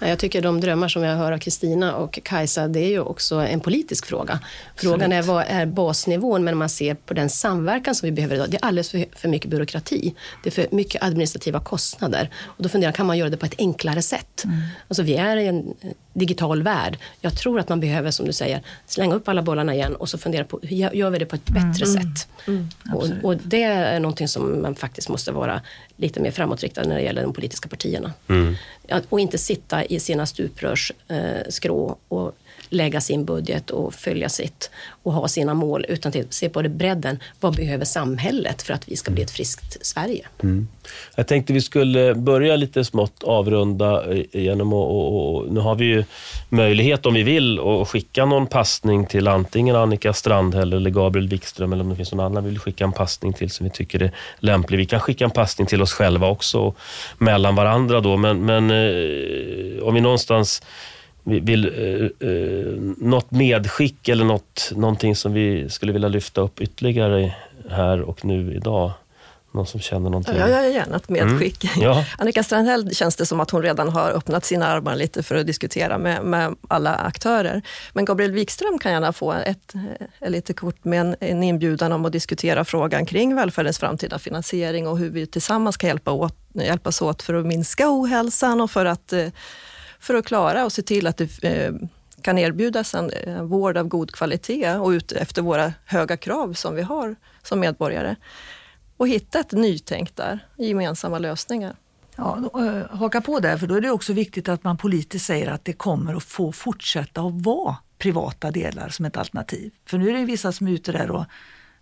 Ja, 0.01 0.09
Jag 0.09 0.19
tycker 0.19 0.43
de 0.43 0.61
drömmar 0.61 0.89
som 0.89 1.03
jag 1.03 1.17
hör 1.17 1.33
av 1.33 1.39
Kristina 1.39 1.97
och 1.97 2.19
Kajsa, 2.23 2.69
det 2.69 2.81
är 2.81 2.89
ju 2.89 3.01
också 3.01 3.35
en 3.35 3.61
politisk 3.61 4.07
fråga. 4.07 4.41
Frågan 4.77 5.13
är 5.13 5.23
vad 5.23 5.45
är 5.49 5.67
basnivån, 5.67 6.45
men 6.45 6.57
man 6.57 6.69
ser 6.69 6.95
på 6.95 7.15
den 7.15 7.29
samverkan 7.29 7.95
som 7.95 8.07
vi 8.07 8.13
behöver 8.13 8.35
idag, 8.35 8.51
det 8.51 8.57
är 8.57 8.65
alldeles 8.65 8.91
för, 8.91 9.05
för 9.13 9.29
mycket 9.29 9.51
byråkrati. 9.51 10.15
Det 10.43 10.49
är 10.49 10.53
för 10.53 10.67
mycket 10.71 11.03
administrativa 11.03 11.61
kostnader. 11.61 12.31
Och 12.45 12.63
då 12.63 12.69
funderar 12.69 12.89
jag, 12.89 12.97
kan 12.97 13.07
man 13.07 13.19
göra 13.19 13.31
det 13.31 13.37
på 13.37 13.47
ett 13.47 13.55
enklare 13.59 14.03
sätt? 14.03 14.45
Alltså 14.89 15.03
vi 15.03 15.15
är 15.15 15.37
i 15.37 15.47
en 15.47 15.75
digital 16.19 16.63
värld. 16.63 16.99
Jag 17.21 17.37
tror 17.37 17.61
att 17.61 17.69
man 17.69 17.81
behöver, 17.81 18.11
som 18.11 18.27
du 18.27 18.33
säger, 18.33 18.63
slänga 18.87 19.15
upp 19.15 19.29
alla 19.29 19.43
bollarna 19.43 19.75
igen 19.75 19.97
och 19.97 20.09
så 20.09 20.19
fundera 20.19 20.45
på 20.45 20.61
hur 20.63 20.77
gör- 20.77 21.11
vi 21.11 21.19
det 21.19 21.27
på 21.27 21.37
ett 21.37 21.45
bättre 21.51 21.87
sätt? 21.87 22.29
Och, 22.95 23.09
och 23.23 23.37
det 23.37 23.63
är 23.63 24.01
någonting 24.01 24.29
som 24.29 24.63
man 24.63 24.75
faktiskt 24.75 25.09
måste 25.09 25.33
vara 25.33 25.61
lite 25.97 26.21
mer 26.21 26.31
framåtriktad 26.31 26.83
när 26.85 26.95
det 26.97 27.03
gäller 27.03 27.23
de 27.23 27.33
politiska 27.33 27.69
partierna. 27.69 28.13
Ja, 28.87 29.01
och 29.09 29.21
inte 29.21 29.39
sitta 29.39 29.85
i 29.85 30.01
sina 30.01 30.27
stuprörs 30.27 30.93
eh, 31.09 31.51
och 32.09 32.37
lägga 32.69 33.01
sin 33.01 33.25
budget 33.25 33.71
och 33.71 33.95
följa 33.95 34.29
sitt 34.29 34.71
och 35.03 35.13
ha 35.13 35.29
sina 35.29 35.55
mål, 35.55 35.87
utan 35.89 36.13
till, 36.13 36.27
se 36.31 36.49
på 36.49 36.63
det 36.63 36.69
bredden. 36.69 37.19
Vad 37.41 37.57
behöver 37.57 37.85
samhället 37.85 38.63
för 38.63 38.75
att 38.75 38.89
vi 38.89 38.97
ska 38.97 39.11
bli 39.11 39.23
ett 39.23 39.31
friskt 39.31 39.87
Sverige? 39.87 40.27
Mm. 40.43 40.69
Jag 41.15 41.27
tänkte 41.27 41.53
vi 41.53 41.61
skulle 41.61 42.15
börja 42.15 42.57
lite 42.57 42.85
smått 42.85 43.23
avrunda 43.23 44.15
eh, 44.15 44.25
genom 44.33 44.69
att, 44.69 44.89
och, 44.89 45.37
och, 45.37 45.53
nu 45.53 45.61
har 45.61 45.75
vi 45.75 45.85
ju 45.85 46.05
möjlighet 46.49 47.07
om 47.07 47.15
vi 47.15 47.23
vill 47.23 47.61
att 47.61 47.89
skicka 47.89 48.25
någon 48.25 48.47
passning 48.47 49.07
till 49.07 49.29
antingen 49.29 49.77
Annika 49.77 50.13
Strandhäll 50.13 50.73
eller 50.73 50.91
Gabriel 50.91 51.29
Wikström 51.29 51.73
eller 51.73 51.85
om 51.85 51.91
det 51.91 51.97
finns 51.97 52.13
någon 52.13 52.27
annan 52.27 52.45
vi 52.45 52.51
vill 52.51 52.59
skicka 52.59 52.85
en 52.85 52.93
passning 52.93 53.33
till 53.33 53.51
som 53.51 53.65
vi 53.65 53.71
tycker 53.71 54.03
är 54.03 54.13
lämplig. 54.39 54.79
Vi 54.79 54.87
kan 54.87 55.01
skicka 55.01 55.25
en 55.25 55.31
passning 55.31 55.67
till 55.67 55.83
oss 55.83 55.93
själva 55.93 56.29
också 56.29 56.59
och 56.59 56.79
mellan 57.19 57.55
varandra 57.55 58.01
då, 58.01 58.17
men, 58.17 58.45
men 58.45 58.71
eh, 58.71 59.83
om 59.83 59.95
vi 59.95 60.01
någonstans 60.01 60.63
vill 61.27 61.65
eh, 61.65 62.29
eh, 62.29 62.73
något 62.99 63.31
medskick 63.31 64.09
eller 64.09 64.25
något, 64.25 64.73
någonting 64.77 65.17
som 65.17 65.33
vi 65.33 65.69
skulle 65.71 65.93
vilja 65.93 66.09
lyfta 66.09 66.41
upp 66.41 66.61
ytterligare 66.61 67.35
här 67.71 68.01
och 68.01 68.25
nu 68.25 68.55
idag? 68.55 68.93
Någon 69.57 69.67
som 69.67 69.81
känner 69.81 70.11
någonting? 70.11 70.37
Ja, 70.37 70.49
jag 70.49 70.65
gör 70.65 70.71
gärna 70.71 70.97
ett 70.97 71.09
medskick. 71.09 71.71
Ja. 71.77 72.05
Annika 72.19 72.43
Strandhäll 72.43 72.95
känns 72.95 73.17
det 73.17 73.27
som 73.27 73.41
att 73.41 73.51
hon 73.51 73.63
redan 73.63 73.89
har 73.89 74.11
öppnat 74.11 74.45
sina 74.45 74.67
armar 74.67 74.97
lite 74.97 75.23
för 75.23 75.35
att 75.35 75.47
diskutera 75.47 75.99
med, 75.99 76.25
med 76.25 76.55
alla 76.69 76.95
aktörer. 76.95 77.63
Men 77.93 78.05
Gabriel 78.05 78.33
Wikström 78.33 78.79
kan 78.79 78.93
gärna 78.93 79.13
få 79.13 79.33
ett, 79.33 79.75
ett 80.21 80.31
litet 80.31 80.57
kort 80.57 80.85
med 80.85 81.01
en, 81.01 81.17
en 81.21 81.43
inbjudan 81.43 81.93
om 81.93 82.05
att 82.05 82.13
diskutera 82.13 82.65
frågan 82.65 83.07
kring 83.07 83.35
välfärdens 83.35 83.79
framtida 83.79 84.19
finansiering 84.19 84.89
och 84.89 84.99
hur 84.99 85.11
vi 85.11 85.27
tillsammans 85.27 85.77
kan 85.77 85.89
hjälpa 85.89 86.13
åt, 86.13 86.37
hjälpas 86.53 87.03
åt 87.03 87.23
för 87.23 87.35
att 87.35 87.47
minska 87.47 87.91
ohälsan 87.91 88.61
och 88.61 88.71
för 88.71 88.85
att, 88.85 89.13
eh, 89.13 89.29
för 90.07 90.15
att 90.15 90.27
klara 90.27 90.65
och 90.65 90.73
se 90.73 90.83
till 90.83 91.07
att 91.07 91.17
det 91.17 91.45
eh, 91.45 91.75
kan 92.23 92.39
erbjudas 92.39 92.95
en 92.95 93.11
eh, 93.11 93.43
vård 93.43 93.77
av 93.77 93.89
god 93.89 94.13
kvalitet 94.13 94.75
och 94.75 94.89
ut 94.89 95.13
efter 95.13 95.43
våra 95.43 95.73
höga 95.85 96.17
krav 96.17 96.53
som 96.53 96.75
vi 96.75 96.83
har 96.83 97.17
som 97.43 97.61
medborgare. 97.61 98.17
Och 98.97 99.09
hitta 99.09 99.39
ett 99.39 99.53
nytänk 99.53 100.17
där, 100.17 100.47
gemensamma 100.57 101.19
lösningar. 101.19 101.77
Ja, 102.17 102.51
eh, 102.55 102.97
haka 102.99 103.21
på 103.21 103.41
där, 103.41 103.59
för 103.59 103.67
då 103.67 103.75
är 103.75 103.81
det 103.81 103.91
också 103.91 104.13
viktigt 104.13 104.49
att 104.49 104.65
man 104.65 104.77
politiskt 104.77 105.27
säger 105.27 105.51
att 105.51 105.65
det 105.65 105.73
kommer 105.73 106.15
att 106.15 106.23
få 106.23 106.53
fortsätta 106.53 107.21
att 107.21 107.45
vara 107.45 107.77
privata 107.99 108.51
delar 108.51 108.89
som 108.89 109.05
ett 109.05 109.17
alternativ. 109.17 109.73
För 109.87 109.99
nu 109.99 110.11
är 110.11 110.15
det 110.15 110.25
vissa 110.25 110.53
som 110.53 110.67
är 110.67 110.73
ute 110.73 110.93
där 110.93 111.11
och 111.11 111.25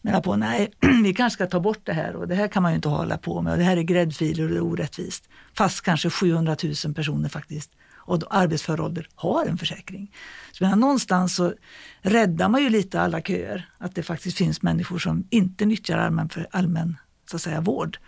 menar 0.03 0.21
på 0.21 0.37
nej, 0.37 0.73
vi 1.05 1.15
kanske 1.15 1.35
ska 1.35 1.47
ta 1.47 1.61
bort 1.61 1.81
det 1.83 1.93
här 1.93 2.17
och 2.17 2.29
det 2.29 2.35
här 2.35 2.49
kan 2.49 2.63
man 2.63 2.73
ju 2.73 2.77
inte 2.77 2.89
hålla 2.89 3.19
på 3.19 3.43
med 3.43 3.53
och 3.53 3.59
det 3.59 3.65
här 3.65 3.77
är 3.77 3.83
gräddfiler 3.83 4.45
och 4.45 4.51
det 4.51 4.57
är 4.57 4.65
orättvist. 4.65 5.29
Fast 5.55 5.81
kanske 5.81 6.11
700 6.11 6.57
000 6.85 6.95
personer 6.95 7.29
faktiskt 7.29 7.71
och 8.07 8.23
arbetsför 8.31 8.81
ålder 8.81 9.09
har 9.15 9.47
en 9.47 9.59
försäkring. 9.59 10.13
Så 10.53 10.65
menar, 10.65 10.77
någonstans 10.77 11.37
så 11.37 11.55
räddar 12.03 12.49
man 12.49 12.63
ju 12.63 12.71
lite 12.71 13.01
alla 13.01 13.21
köer, 13.21 13.69
att 13.79 13.95
det 13.95 14.03
faktiskt 14.03 14.37
finns 14.37 14.63
människor 14.63 14.99
som 14.99 15.27
inte 15.31 15.67
nyttjar 15.67 15.99
allmän, 15.99 16.29
för 16.29 16.47
allmän 16.51 16.97
så 17.31 17.37
att 17.37 17.43
säga, 17.43 17.61
vård. 17.61 17.99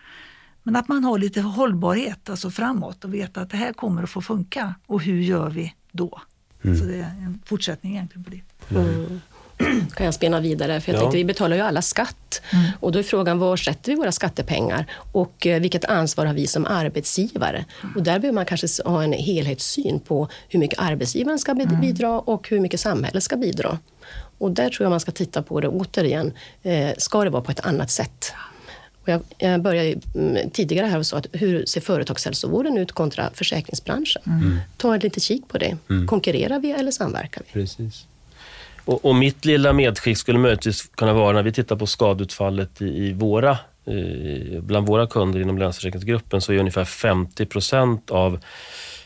Men 0.62 0.76
att 0.76 0.88
man 0.88 1.04
har 1.04 1.18
lite 1.18 1.40
hållbarhet 1.40 2.30
alltså 2.30 2.50
framåt 2.50 3.04
och 3.04 3.14
vet 3.14 3.36
att 3.36 3.50
det 3.50 3.56
här 3.56 3.72
kommer 3.72 4.02
att 4.02 4.10
få 4.10 4.20
funka 4.20 4.74
och 4.86 5.02
hur 5.02 5.20
gör 5.20 5.50
vi 5.50 5.74
då? 5.92 6.20
Så 6.62 6.84
det 6.84 6.96
är 6.96 7.10
en 7.24 7.42
fortsättning 7.44 7.92
egentligen 7.92 8.24
på 8.24 8.30
det. 8.30 8.42
Kan 9.94 10.04
jag 10.06 10.14
spinna 10.14 10.40
vidare. 10.40 10.80
För 10.80 10.92
jag 10.92 10.96
Ja. 10.98 11.00
tänkte, 11.00 11.16
vi 11.16 11.24
betalar 11.24 11.56
ju 11.56 11.62
alla 11.62 11.82
skatt. 11.82 12.42
Och 12.80 12.92
då 12.92 12.98
är 12.98 13.02
frågan, 13.02 13.38
var 13.38 13.56
sätter 13.56 13.92
vi 13.92 13.96
våra 13.98 14.12
skattepengar? 14.12 14.86
Och 15.12 15.46
eh, 15.46 15.60
vilket 15.60 15.84
ansvar 15.84 16.26
har 16.26 16.34
vi 16.34 16.46
som 16.46 16.66
arbetsgivare? 16.66 17.64
Och 17.96 18.02
där 18.02 18.18
behöver 18.18 18.32
man 18.34 18.46
kanske 18.46 18.66
ha 18.84 19.02
en 19.02 19.12
helhetssyn 19.12 20.00
på 20.00 20.28
hur 20.48 20.58
mycket 20.58 20.78
arbetsgivaren 20.78 21.38
ska 21.38 21.52
bid- 21.54 21.80
bidra 21.80 22.20
och 22.20 22.48
hur 22.48 22.60
mycket 22.60 22.80
samhället 22.80 23.22
ska 23.22 23.36
bidra. 23.36 23.78
Och 24.38 24.50
där 24.50 24.70
tror 24.70 24.84
jag 24.84 24.90
man 24.90 25.00
ska 25.00 25.12
titta 25.12 25.42
på 25.42 25.60
det 25.60 25.68
återigen. 25.68 26.32
Eh, 26.62 26.90
ska 26.98 27.24
det 27.24 27.30
vara 27.30 27.42
på 27.42 27.50
ett 27.50 27.60
annat 27.66 27.90
sätt? 27.90 28.32
Och 29.02 29.22
jag, 29.38 29.60
började 29.62 29.94
mm, 30.14 30.50
tidigare 30.50 30.86
här 30.86 30.98
och 30.98 31.06
sa 31.06 31.16
att 31.18 31.26
hur 31.32 31.66
ser 31.66 31.80
företagshälsovården 31.80 32.78
ut 32.78 32.92
kontra 32.92 33.30
försäkringsbranschen? 33.34 34.22
Ta 34.76 34.96
ett 34.96 35.02
litet 35.02 35.22
kik 35.22 35.48
på 35.48 35.58
det. 35.58 35.76
Konkurrerar 36.06 36.58
vi 36.58 36.70
eller 36.70 36.90
samverkar 36.90 37.42
vi? 37.46 37.52
Precis. 37.52 38.06
Och, 38.86 39.04
och 39.04 39.14
mitt 39.14 39.44
lilla 39.44 39.72
medskick 39.72 40.18
skulle 40.18 40.38
möjligtvis 40.38 40.90
kunna 40.94 41.12
vara 41.12 41.32
när 41.32 41.42
vi 41.42 41.52
tittar 41.52 41.76
på 41.76 41.86
skadeutfallet 41.86 42.82
i, 42.82 42.84
i 42.84 43.12
våra, 43.12 43.50
eh, 43.86 44.60
bland 44.60 44.86
våra 44.86 45.06
kunder 45.06 45.40
inom 45.40 45.58
Länsförsäkringsgruppen 45.58 46.40
så 46.40 46.52
är 46.52 46.58
ungefär 46.58 46.84
50 46.84 47.46
procent 47.46 48.10
av 48.10 48.38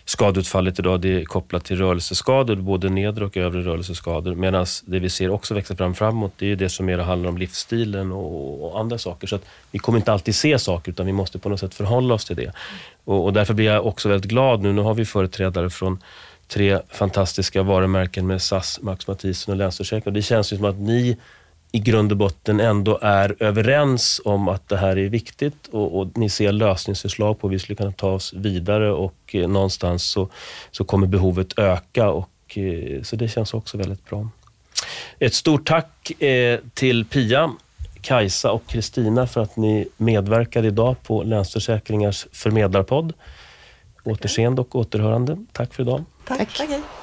skadeutfallet 0.04 0.78
idag 0.78 1.00
det 1.00 1.20
är 1.20 1.24
kopplat 1.24 1.64
till 1.64 1.76
rörelseskador, 1.76 2.56
både 2.56 2.88
nedre 2.88 3.24
och 3.24 3.36
övre 3.36 3.62
rörelseskador. 3.62 4.34
Medan 4.34 4.66
det 4.86 4.98
vi 4.98 5.10
ser 5.10 5.30
också 5.30 5.54
växa 5.54 5.76
fram 5.76 5.94
framåt, 5.94 6.32
det 6.36 6.44
är 6.44 6.48
ju 6.48 6.56
det 6.56 6.68
som 6.68 6.86
mer 6.86 6.98
handlar 6.98 7.28
om 7.28 7.38
livsstilen 7.38 8.12
och, 8.12 8.64
och 8.64 8.80
andra 8.80 8.98
saker. 8.98 9.26
Så 9.26 9.36
att 9.36 9.44
vi 9.70 9.78
kommer 9.78 9.98
inte 9.98 10.12
alltid 10.12 10.34
se 10.34 10.58
saker, 10.58 10.92
utan 10.92 11.06
vi 11.06 11.12
måste 11.12 11.38
på 11.38 11.48
något 11.48 11.60
sätt 11.60 11.74
förhålla 11.74 12.14
oss 12.14 12.24
till 12.24 12.36
det. 12.36 12.52
Och, 13.04 13.24
och 13.24 13.32
därför 13.32 13.54
blir 13.54 13.66
jag 13.66 13.86
också 13.86 14.08
väldigt 14.08 14.30
glad 14.30 14.62
nu. 14.62 14.72
Nu 14.72 14.82
har 14.82 14.94
vi 14.94 15.04
företrädare 15.04 15.70
från 15.70 15.98
tre 16.52 16.80
fantastiska 16.88 17.62
varumärken 17.62 18.26
med 18.26 18.42
SAS, 18.42 18.80
Max 18.82 19.06
Matthiessen 19.06 19.52
och 19.52 19.58
Länsförsäkringar. 19.58 20.14
Det 20.14 20.22
känns 20.22 20.52
ju 20.52 20.56
som 20.56 20.64
att 20.64 20.78
ni 20.78 21.16
i 21.72 21.78
grund 21.78 22.12
och 22.12 22.18
botten 22.18 22.60
ändå 22.60 22.98
är 23.02 23.36
överens 23.38 24.20
om 24.24 24.48
att 24.48 24.68
det 24.68 24.76
här 24.76 24.98
är 24.98 25.08
viktigt 25.08 25.66
och, 25.70 25.98
och 25.98 26.18
ni 26.18 26.28
ser 26.28 26.52
lösningsförslag 26.52 27.40
på 27.40 27.48
hur 27.48 27.52
vi 27.52 27.58
skulle 27.58 27.76
kunna 27.76 27.92
ta 27.92 28.10
oss 28.10 28.32
vidare 28.32 28.92
och 28.92 29.14
eh, 29.32 29.48
någonstans 29.48 30.04
så, 30.04 30.28
så 30.70 30.84
kommer 30.84 31.06
behovet 31.06 31.58
öka 31.58 32.10
och 32.10 32.58
eh, 32.58 33.02
så 33.02 33.16
det 33.16 33.28
känns 33.28 33.54
också 33.54 33.76
väldigt 33.76 34.10
bra. 34.10 34.28
Ett 35.18 35.34
stort 35.34 35.66
tack 35.66 36.22
eh, 36.22 36.58
till 36.74 37.04
Pia, 37.04 37.52
Kajsa 38.00 38.52
och 38.52 38.66
Kristina 38.66 39.26
för 39.26 39.40
att 39.42 39.56
ni 39.56 39.88
medverkade 39.96 40.68
idag 40.68 40.96
på 41.02 41.22
Länsförsäkringars 41.22 42.26
förmedlarpodd. 42.32 43.12
Återseende 44.04 44.60
och 44.60 44.76
återhörande. 44.76 45.36
Tack 45.52 45.74
för 45.74 45.82
idag. 45.82 46.04
Tack. 46.36 46.52
Tack. 46.54 46.99